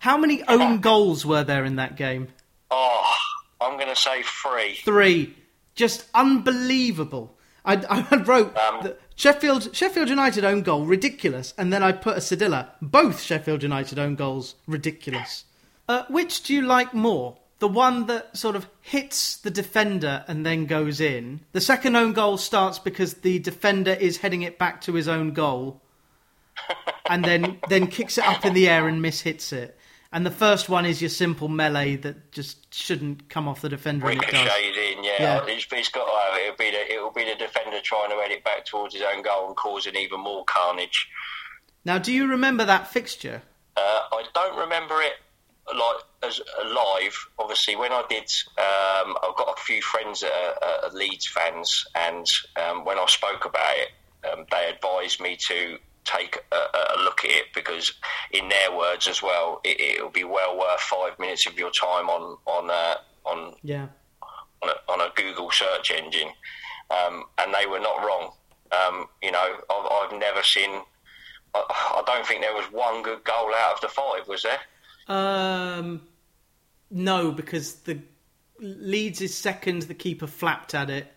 How 0.00 0.16
many 0.18 0.42
own 0.48 0.80
goals 0.80 1.24
were 1.24 1.44
there 1.44 1.64
in 1.64 1.76
that 1.76 1.96
game? 1.96 2.28
Oh, 2.70 3.14
I'm 3.60 3.74
going 3.76 3.88
to 3.88 3.96
say 3.96 4.22
three. 4.22 4.74
Three. 4.84 5.36
Just 5.74 6.06
unbelievable. 6.14 7.36
I, 7.64 7.82
I 8.10 8.16
wrote 8.16 8.56
Um, 8.56 8.92
Sheffield 9.16 9.74
Sheffield 9.74 10.08
United 10.08 10.44
own 10.44 10.62
goal 10.62 10.84
ridiculous, 10.84 11.52
and 11.58 11.72
then 11.72 11.82
I 11.82 11.92
put 11.92 12.16
a 12.16 12.20
Sedilla. 12.20 12.68
Both 12.80 13.22
Sheffield 13.22 13.62
United 13.62 13.98
own 13.98 14.14
goals 14.14 14.54
ridiculous. 14.66 15.44
Uh, 15.88 16.04
which 16.08 16.42
do 16.42 16.54
you 16.54 16.62
like 16.62 16.94
more? 16.94 17.38
The 17.58 17.68
one 17.68 18.06
that 18.06 18.36
sort 18.36 18.54
of 18.54 18.68
hits 18.82 19.36
the 19.38 19.50
defender 19.50 20.24
and 20.28 20.44
then 20.44 20.66
goes 20.66 21.00
in. 21.00 21.40
The 21.52 21.60
second 21.60 21.96
own 21.96 22.12
goal 22.12 22.36
starts 22.36 22.78
because 22.78 23.14
the 23.14 23.38
defender 23.38 23.92
is 23.92 24.18
heading 24.18 24.42
it 24.42 24.58
back 24.58 24.82
to 24.82 24.92
his 24.92 25.08
own 25.08 25.32
goal, 25.32 25.80
and 27.10 27.24
then 27.24 27.58
then 27.68 27.86
kicks 27.88 28.18
it 28.18 28.26
up 28.26 28.44
in 28.44 28.54
the 28.54 28.68
air 28.68 28.86
and 28.86 29.02
mishits 29.02 29.52
it. 29.52 29.75
And 30.12 30.24
the 30.24 30.30
first 30.30 30.68
one 30.68 30.86
is 30.86 31.02
your 31.02 31.10
simple 31.10 31.48
melee 31.48 31.96
that 31.96 32.32
just 32.32 32.72
shouldn't 32.72 33.28
come 33.28 33.48
off 33.48 33.60
the 33.60 33.68
defender, 33.68 34.08
and 34.08 34.22
in, 34.22 35.04
yeah. 35.04 35.12
yeah. 35.18 35.44
It's, 35.46 35.66
it's 35.70 35.88
got 35.88 36.04
to 36.04 36.16
It'll 36.42 36.56
be, 36.56 36.70
the, 36.70 36.92
it'll 36.92 37.10
be 37.10 37.24
the 37.24 37.34
defender 37.36 37.80
trying 37.82 38.10
to 38.10 38.16
head 38.16 38.30
it 38.30 38.44
back 38.44 38.64
towards 38.64 38.94
his 38.94 39.02
own 39.02 39.22
goal 39.22 39.48
and 39.48 39.56
causing 39.56 39.96
even 39.96 40.20
more 40.20 40.44
carnage. 40.44 41.08
Now, 41.84 41.98
do 41.98 42.12
you 42.12 42.28
remember 42.28 42.64
that 42.64 42.88
fixture? 42.88 43.42
Uh, 43.76 44.00
I 44.12 44.24
don't 44.34 44.58
remember 44.58 45.00
it 45.02 45.14
like 45.74 45.96
as 46.22 46.40
live. 46.64 47.16
Obviously, 47.38 47.76
when 47.76 47.92
I 47.92 48.02
did, 48.08 48.30
um, 48.58 49.16
I've 49.22 49.36
got 49.36 49.58
a 49.58 49.62
few 49.62 49.82
friends 49.82 50.20
that 50.20 50.32
are, 50.32 50.88
are 50.88 50.94
Leeds 50.94 51.26
fans, 51.26 51.86
and 51.94 52.26
um, 52.56 52.84
when 52.84 52.98
I 52.98 53.06
spoke 53.06 53.44
about 53.44 53.74
it, 53.76 53.88
um, 54.32 54.46
they 54.50 54.70
advised 54.70 55.20
me 55.20 55.36
to 55.48 55.78
take 56.06 56.38
a, 56.52 56.56
a 56.56 57.02
look 57.02 57.24
at 57.24 57.30
it 57.30 57.46
because, 57.54 57.92
in 58.30 58.48
their 58.48 58.76
words 58.76 59.06
as 59.08 59.22
well, 59.22 59.60
it, 59.64 59.80
it'll 59.80 60.08
be 60.10 60.24
well 60.24 60.56
worth 60.58 60.80
five 60.80 61.18
minutes 61.18 61.46
of 61.46 61.58
your 61.58 61.70
time 61.70 62.08
on 62.08 62.38
on 62.46 62.70
uh, 62.70 62.94
on 63.28 63.54
Yeah. 63.62 63.88
on 64.62 64.70
a, 64.70 64.92
on 64.92 65.00
a 65.00 65.12
Google 65.14 65.50
search 65.50 65.90
engine, 65.90 66.28
um, 66.90 67.24
and 67.38 67.52
they 67.52 67.66
were 67.66 67.80
not 67.80 67.98
wrong. 68.04 68.30
Um, 68.72 69.06
you 69.22 69.30
know, 69.32 69.56
I've, 69.70 70.12
I've 70.12 70.18
never 70.18 70.42
seen. 70.42 70.70
I, 71.54 71.62
I 71.98 72.02
don't 72.06 72.26
think 72.26 72.40
there 72.40 72.54
was 72.54 72.66
one 72.72 73.02
good 73.02 73.22
goal 73.24 73.52
out 73.64 73.74
of 73.74 73.80
the 73.80 73.88
five, 73.88 74.26
was 74.28 74.42
there? 74.44 74.60
Um, 75.08 76.02
no, 76.90 77.30
because 77.32 77.74
the 77.74 78.00
Leeds 78.58 79.20
is 79.20 79.36
second. 79.36 79.82
The 79.82 79.94
keeper 79.94 80.26
flapped 80.26 80.74
at 80.74 80.90
it, 80.90 81.12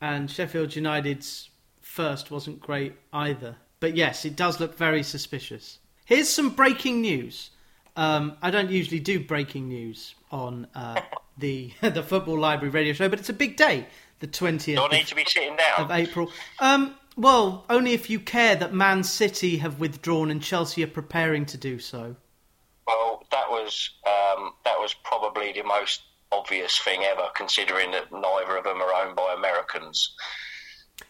and 0.00 0.30
Sheffield 0.30 0.74
United's 0.76 1.50
first 1.80 2.30
wasn't 2.30 2.60
great 2.60 2.94
either. 3.12 3.56
But 3.82 3.96
yes, 3.96 4.24
it 4.24 4.36
does 4.36 4.60
look 4.60 4.76
very 4.78 5.02
suspicious. 5.02 5.80
Here's 6.04 6.28
some 6.28 6.50
breaking 6.50 7.00
news. 7.00 7.50
Um, 7.96 8.36
I 8.40 8.52
don't 8.52 8.70
usually 8.70 9.00
do 9.00 9.18
breaking 9.18 9.66
news 9.66 10.14
on 10.30 10.68
uh, 10.72 11.00
the 11.36 11.72
the 11.80 12.04
Football 12.04 12.38
Library 12.38 12.70
radio 12.70 12.92
show, 12.92 13.08
but 13.08 13.18
it's 13.18 13.28
a 13.28 13.32
big 13.32 13.56
day, 13.56 13.88
the 14.20 14.28
twentieth 14.28 14.78
Do 14.78 14.84
I 14.84 14.98
need 14.98 15.08
to 15.08 15.16
be 15.16 15.24
sitting 15.26 15.56
down? 15.56 15.80
of 15.80 15.90
April. 15.90 16.30
Um, 16.60 16.94
well, 17.16 17.64
only 17.68 17.92
if 17.92 18.08
you 18.08 18.20
care 18.20 18.54
that 18.54 18.72
Man 18.72 19.02
City 19.02 19.56
have 19.56 19.80
withdrawn 19.80 20.30
and 20.30 20.40
Chelsea 20.40 20.84
are 20.84 20.86
preparing 21.00 21.44
to 21.46 21.56
do 21.56 21.80
so. 21.80 22.14
Well, 22.86 23.24
that 23.32 23.50
was 23.50 23.90
um, 24.06 24.52
that 24.64 24.78
was 24.78 24.94
probably 25.02 25.54
the 25.54 25.64
most 25.64 26.02
obvious 26.30 26.78
thing 26.78 27.02
ever, 27.02 27.26
considering 27.34 27.90
that 27.90 28.12
neither 28.12 28.56
of 28.56 28.62
them 28.62 28.80
are 28.80 29.04
owned 29.04 29.16
by 29.16 29.34
Americans. 29.36 30.14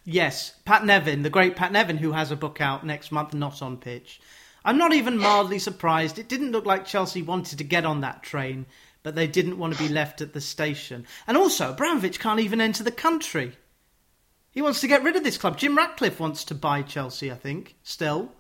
Yes, 0.05 0.55
Pat 0.65 0.85
Nevin, 0.85 1.23
the 1.23 1.31
great 1.31 1.57
Pat 1.57 1.73
Nevin, 1.73 1.99
who 1.99 2.13
has 2.13 2.31
a 2.31 2.37
book 2.37 2.61
out 2.61 2.85
next 2.85 3.13
month, 3.13 3.35
not 3.35 3.63
on 3.63 3.77
pitch. 3.77 4.21
I'm 4.65 4.79
not 4.79 4.93
even 4.93 5.19
mildly 5.19 5.59
surprised. 5.59 6.19
It 6.19 6.29
didn't 6.29 6.53
look 6.53 6.67
like 6.67 6.87
Chelsea 6.87 7.23
wanted 7.23 7.59
to 7.59 7.65
get 7.65 7.85
on 7.85 8.01
that 8.01 8.23
train, 8.23 8.67
but 9.03 9.15
they 9.15 9.27
didn't 9.27 9.59
want 9.59 9.75
to 9.75 9.83
be 9.83 9.89
left 9.89 10.21
at 10.21 10.33
the 10.33 10.41
station. 10.41 11.07
And 11.27 11.37
also, 11.37 11.71
Abramovich 11.71 12.21
can't 12.21 12.41
even 12.41 12.61
enter 12.61 12.85
the 12.85 12.93
country. 12.93 13.57
He 14.53 14.63
wants 14.63 14.81
to 14.81 14.89
get 14.89 15.03
rid 15.03 15.17
of 15.17 15.25
this 15.25 15.39
club. 15.39 15.59
Jim 15.59 15.77
Ratcliffe 15.77 16.21
wants 16.21 16.45
to 16.45 16.55
buy 16.55 16.83
Chelsea, 16.83 17.33
I 17.33 17.37
think, 17.37 17.75
still. 17.83 18.33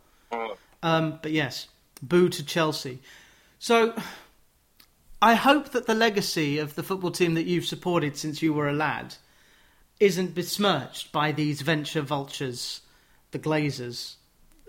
Um, 0.82 1.18
but 1.22 1.32
yes, 1.32 1.68
boo 2.02 2.28
to 2.28 2.44
Chelsea. 2.44 3.00
So, 3.58 3.94
I 5.20 5.34
hope 5.34 5.70
that 5.70 5.86
the 5.86 5.94
legacy 5.94 6.58
of 6.58 6.74
the 6.74 6.82
football 6.82 7.12
team 7.12 7.34
that 7.34 7.46
you've 7.46 7.64
supported 7.64 8.16
since 8.16 8.42
you 8.42 8.52
were 8.52 8.68
a 8.68 8.72
lad 8.72 9.14
isn't 10.00 10.34
besmirched 10.34 11.12
by 11.12 11.32
these 11.32 11.62
venture 11.62 12.02
vultures, 12.02 12.80
the 13.30 13.38
Glazers, 13.38 14.16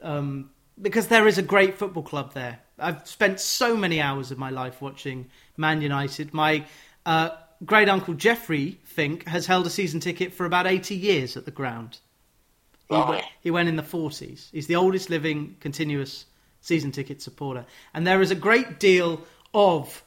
um, 0.02 0.52
because 0.82 1.08
there 1.08 1.28
is 1.28 1.38
a 1.38 1.44
great 1.44 1.78
football 1.78 2.04
club 2.04 2.34
there. 2.34 2.60
I've 2.80 3.08
spent 3.08 3.40
so 3.40 3.78
many 3.78 4.02
hours 4.02 4.32
of 4.32 4.38
my 4.38 4.50
life 4.50 4.82
watching 4.82 5.30
Man 5.58 5.82
United. 5.82 6.34
My 6.34 6.66
uh, 7.06 7.30
great 7.66 7.90
uncle 7.90 8.14
Jeffrey 8.14 8.80
Fink 8.84 9.28
has 9.28 9.46
held 9.46 9.66
a 9.66 9.70
season 9.70 10.00
ticket 10.00 10.34
for 10.34 10.46
about 10.46 10.68
80 10.68 10.96
years 10.96 11.38
at 11.38 11.46
the 11.46 11.52
ground. 11.52 12.00
He, 12.90 12.96
Blimey. 12.96 13.10
went, 13.10 13.26
he 13.42 13.52
went 13.52 13.70
in 13.70 13.76
the 13.76 13.84
40s. 13.84 14.52
He's 14.52 14.68
the 14.68 14.76
oldest 14.76 15.10
living 15.10 15.56
continuous 15.60 16.26
season 16.62 16.92
ticket 16.92 17.22
supporter. 17.22 17.66
And 17.94 18.06
there 18.06 18.22
is 18.22 18.32
a 18.32 18.36
great 18.36 18.80
deal 18.80 19.22
of, 19.54 20.04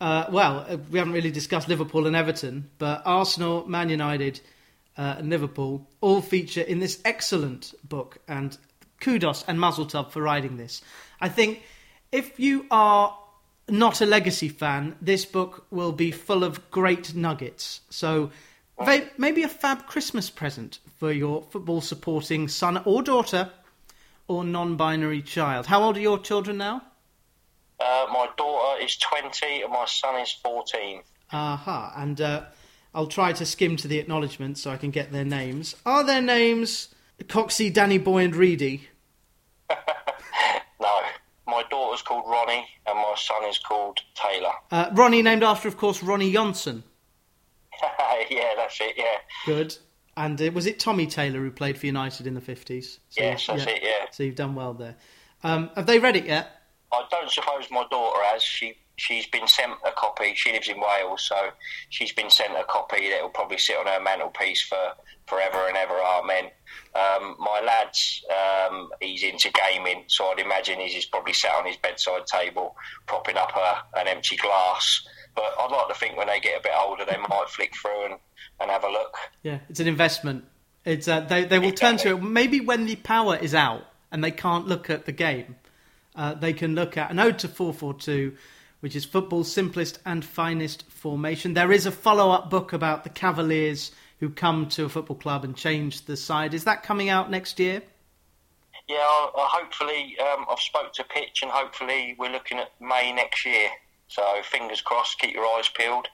uh, 0.00 0.26
well, 0.30 0.66
uh, 0.68 0.76
we 0.90 0.98
haven't 0.98 1.14
really 1.14 1.30
discussed 1.30 1.68
Liverpool 1.68 2.06
and 2.06 2.14
Everton, 2.14 2.70
but 2.78 3.02
Arsenal, 3.04 3.68
Man 3.68 3.88
United, 3.88 4.40
uh, 4.96 5.16
and 5.18 5.30
Liverpool 5.30 5.88
all 6.00 6.20
feature 6.20 6.62
in 6.62 6.78
this 6.78 7.00
excellent 7.04 7.74
book. 7.88 8.18
And 8.28 8.56
kudos 9.00 9.44
and 9.46 9.60
mazel 9.60 9.86
tov 9.86 10.10
for 10.10 10.22
writing 10.22 10.56
this. 10.56 10.82
I 11.20 11.28
think 11.28 11.62
if 12.12 12.38
you 12.38 12.66
are 12.70 13.16
not 13.68 14.00
a 14.00 14.06
legacy 14.06 14.48
fan, 14.48 14.96
this 15.00 15.24
book 15.24 15.66
will 15.70 15.92
be 15.92 16.10
full 16.10 16.44
of 16.44 16.70
great 16.70 17.14
nuggets. 17.14 17.80
So 17.90 18.30
maybe 19.18 19.42
a 19.42 19.48
fab 19.48 19.86
Christmas 19.86 20.30
present 20.30 20.78
for 20.98 21.12
your 21.12 21.42
football 21.42 21.80
supporting 21.80 22.48
son 22.48 22.82
or 22.84 23.02
daughter 23.02 23.50
or 24.28 24.44
non 24.44 24.76
binary 24.76 25.22
child. 25.22 25.66
How 25.66 25.82
old 25.82 25.96
are 25.96 26.00
your 26.00 26.18
children 26.18 26.58
now? 26.58 26.82
Uh, 27.80 28.06
my 28.12 28.28
daughter 28.36 28.82
is 28.82 28.96
20 28.96 29.62
and 29.62 29.72
my 29.72 29.84
son 29.86 30.20
is 30.20 30.32
14. 30.32 31.02
Aha, 31.32 31.92
and 31.96 32.20
uh, 32.20 32.42
I'll 32.94 33.06
try 33.08 33.32
to 33.32 33.44
skim 33.44 33.76
to 33.78 33.88
the 33.88 33.98
acknowledgements 33.98 34.60
so 34.62 34.70
I 34.70 34.76
can 34.76 34.90
get 34.90 35.10
their 35.10 35.24
names. 35.24 35.74
Are 35.84 36.04
their 36.04 36.22
names 36.22 36.94
Coxey, 37.24 37.72
Danny 37.72 37.98
Boy, 37.98 38.24
and 38.24 38.36
Reedy? 38.36 38.88
No, 40.80 41.00
my 41.46 41.62
daughter's 41.70 42.02
called 42.02 42.24
Ronnie 42.28 42.66
and 42.86 42.96
my 42.98 43.14
son 43.16 43.44
is 43.48 43.58
called 43.58 44.00
Taylor. 44.14 44.52
Uh, 44.70 44.90
Ronnie, 44.92 45.22
named 45.22 45.42
after, 45.42 45.66
of 45.66 45.78
course, 45.78 46.02
Ronny 46.02 46.30
Johnsen. 46.32 46.82
yeah, 48.30 48.52
that's 48.56 48.78
it, 48.80 48.94
yeah. 48.96 49.16
Good. 49.46 49.76
And 50.16 50.40
uh, 50.42 50.50
was 50.52 50.66
it 50.66 50.78
Tommy 50.78 51.06
Taylor 51.06 51.40
who 51.40 51.50
played 51.50 51.78
for 51.78 51.86
United 51.86 52.26
in 52.26 52.34
the 52.34 52.40
50s? 52.40 52.98
So, 53.08 53.22
Yes, 53.22 53.46
that's 53.46 53.64
it, 53.64 53.80
yeah. 53.82 54.06
So 54.10 54.24
you've 54.24 54.34
done 54.34 54.54
well 54.54 54.74
there. 54.74 54.96
Um, 55.42 55.70
have 55.74 55.86
they 55.86 55.98
read 55.98 56.16
it 56.16 56.26
yet? 56.26 56.50
I 56.92 57.04
don't 57.10 57.30
suppose 57.30 57.70
my 57.70 57.84
daughter 57.90 58.20
has. 58.24 58.42
She 58.42 58.76
she's 58.96 59.26
been 59.26 59.46
sent 59.48 59.72
a 59.86 59.92
copy. 59.92 60.32
She 60.34 60.52
lives 60.52 60.68
in 60.68 60.80
Wales, 60.80 61.22
so 61.22 61.36
she's 61.88 62.12
been 62.12 62.30
sent 62.30 62.52
a 62.54 62.64
copy 62.64 63.10
that 63.10 63.22
will 63.22 63.30
probably 63.30 63.58
sit 63.58 63.76
on 63.76 63.86
her 63.86 64.00
mantelpiece 64.00 64.62
for 64.62 64.94
forever 65.26 65.66
and 65.68 65.76
ever. 65.76 65.94
Amen. 65.94 66.50
Um, 66.94 67.36
my 67.38 67.60
lad's 67.64 68.24
um, 68.30 68.90
he's 69.00 69.22
into 69.22 69.50
gaming, 69.50 70.04
so 70.06 70.26
I'd 70.26 70.38
imagine 70.38 70.80
he's 70.80 70.94
just 70.94 71.10
probably 71.10 71.32
sat 71.32 71.54
on 71.54 71.66
his 71.66 71.76
bedside 71.76 72.26
table, 72.26 72.76
propping 73.06 73.36
up 73.36 73.52
a, 73.56 73.98
an 73.98 74.08
empty 74.08 74.36
glass. 74.36 75.06
But 75.34 75.52
I'd 75.60 75.70
like 75.70 75.88
to 75.88 75.94
think 75.94 76.16
when 76.16 76.28
they 76.28 76.40
get 76.40 76.60
a 76.60 76.62
bit 76.62 76.72
older, 76.78 77.04
they 77.04 77.16
might 77.16 77.46
flick 77.48 77.74
through 77.74 78.04
and, 78.04 78.14
and 78.60 78.70
have 78.70 78.84
a 78.84 78.88
look. 78.88 79.16
Yeah, 79.42 79.58
it's 79.68 79.80
an 79.80 79.88
investment. 79.88 80.44
It's 80.84 81.08
uh, 81.08 81.20
they 81.20 81.44
they 81.44 81.58
will 81.58 81.72
turn 81.72 81.96
to 81.98 82.10
it 82.10 82.22
maybe 82.22 82.60
when 82.60 82.86
the 82.86 82.96
power 82.96 83.36
is 83.36 83.54
out 83.54 83.84
and 84.12 84.22
they 84.22 84.30
can't 84.30 84.66
look 84.68 84.90
at 84.90 85.06
the 85.06 85.12
game. 85.12 85.56
Uh, 86.14 86.34
they 86.34 86.52
can 86.52 86.74
look 86.76 86.96
at 86.96 87.10
an 87.10 87.18
ode 87.18 87.38
to 87.40 87.48
442, 87.48 88.36
which 88.84 88.94
is 88.94 89.06
football's 89.06 89.50
simplest 89.50 89.98
and 90.04 90.22
finest 90.22 90.82
formation. 90.90 91.54
There 91.54 91.72
is 91.72 91.86
a 91.86 91.90
follow 91.90 92.30
up 92.30 92.50
book 92.50 92.74
about 92.74 93.02
the 93.02 93.08
Cavaliers 93.08 93.92
who 94.20 94.28
come 94.28 94.68
to 94.68 94.84
a 94.84 94.90
football 94.90 95.16
club 95.16 95.42
and 95.42 95.56
change 95.56 96.02
the 96.02 96.18
side. 96.18 96.52
Is 96.52 96.64
that 96.64 96.82
coming 96.82 97.08
out 97.08 97.30
next 97.30 97.58
year? 97.58 97.80
Yeah, 98.86 98.98
I'll, 99.00 99.32
I'll 99.38 99.48
hopefully 99.48 100.18
um, 100.20 100.44
I've 100.50 100.60
spoke 100.60 100.92
to 100.92 101.04
Pitch, 101.04 101.40
and 101.40 101.50
hopefully 101.50 102.14
we're 102.18 102.30
looking 102.30 102.58
at 102.58 102.72
May 102.78 103.10
next 103.10 103.46
year. 103.46 103.70
So 104.08 104.22
fingers 104.42 104.82
crossed, 104.82 105.18
keep 105.18 105.32
your 105.32 105.46
eyes 105.56 105.70
peeled, 105.70 106.08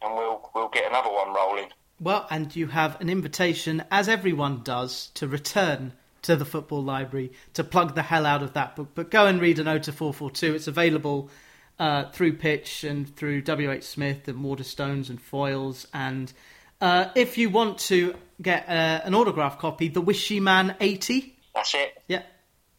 and 0.00 0.14
we'll 0.14 0.50
we'll 0.54 0.70
get 0.70 0.88
another 0.88 1.10
one 1.10 1.34
rolling. 1.34 1.68
Well, 2.00 2.26
and 2.30 2.56
you 2.56 2.68
have 2.68 2.98
an 3.02 3.10
invitation, 3.10 3.84
as 3.90 4.08
everyone 4.08 4.62
does, 4.62 5.08
to 5.16 5.28
return 5.28 5.92
to 6.22 6.34
the 6.34 6.46
Football 6.46 6.82
Library 6.82 7.32
to 7.52 7.62
plug 7.62 7.94
the 7.94 8.00
hell 8.00 8.24
out 8.24 8.42
of 8.42 8.54
that 8.54 8.74
book. 8.74 8.92
But 8.94 9.10
go 9.10 9.26
and 9.26 9.38
read 9.38 9.58
an 9.58 9.66
to 9.82 9.92
442. 9.92 10.54
It's 10.54 10.66
available 10.66 11.30
uh, 11.78 12.10
through 12.10 12.34
Pitch 12.34 12.84
and 12.84 13.14
through 13.14 13.42
WH 13.42 13.82
Smith 13.82 14.28
and 14.28 14.44
Waterstones 14.44 15.10
and 15.10 15.20
Foyles. 15.20 15.86
And 15.92 16.32
uh, 16.80 17.06
if 17.14 17.38
you 17.38 17.50
want 17.50 17.78
to 17.78 18.14
get 18.40 18.68
uh, 18.68 19.00
an 19.04 19.14
autograph 19.14 19.58
copy, 19.58 19.88
The 19.88 20.00
Wishy 20.00 20.40
Man 20.40 20.76
80. 20.80 21.36
That's 21.54 21.74
it. 21.74 22.02
Yeah. 22.08 22.22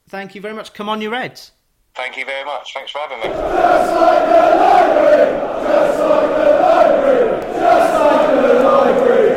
Thank 0.09 0.35
you 0.35 0.41
very 0.41 0.53
much. 0.53 0.73
Come 0.73 0.89
on, 0.89 1.01
you 1.01 1.09
Reds. 1.11 1.51
Thank 1.95 2.15
you 2.15 2.25
very 2.25 2.45
much. 2.45 2.73
Thanks 2.73 2.91
for 2.91 2.99
having 2.99 3.17
me. 3.19 3.25
Just 3.25 3.93
like 3.93 4.25
the 4.29 4.55
library, 4.55 5.41
just 5.65 5.99
like 5.99 6.29
the 6.37 6.59
library, 6.61 7.41
just 7.41 7.93
like 7.99 8.41
the 8.41 8.53
library. 8.63 9.36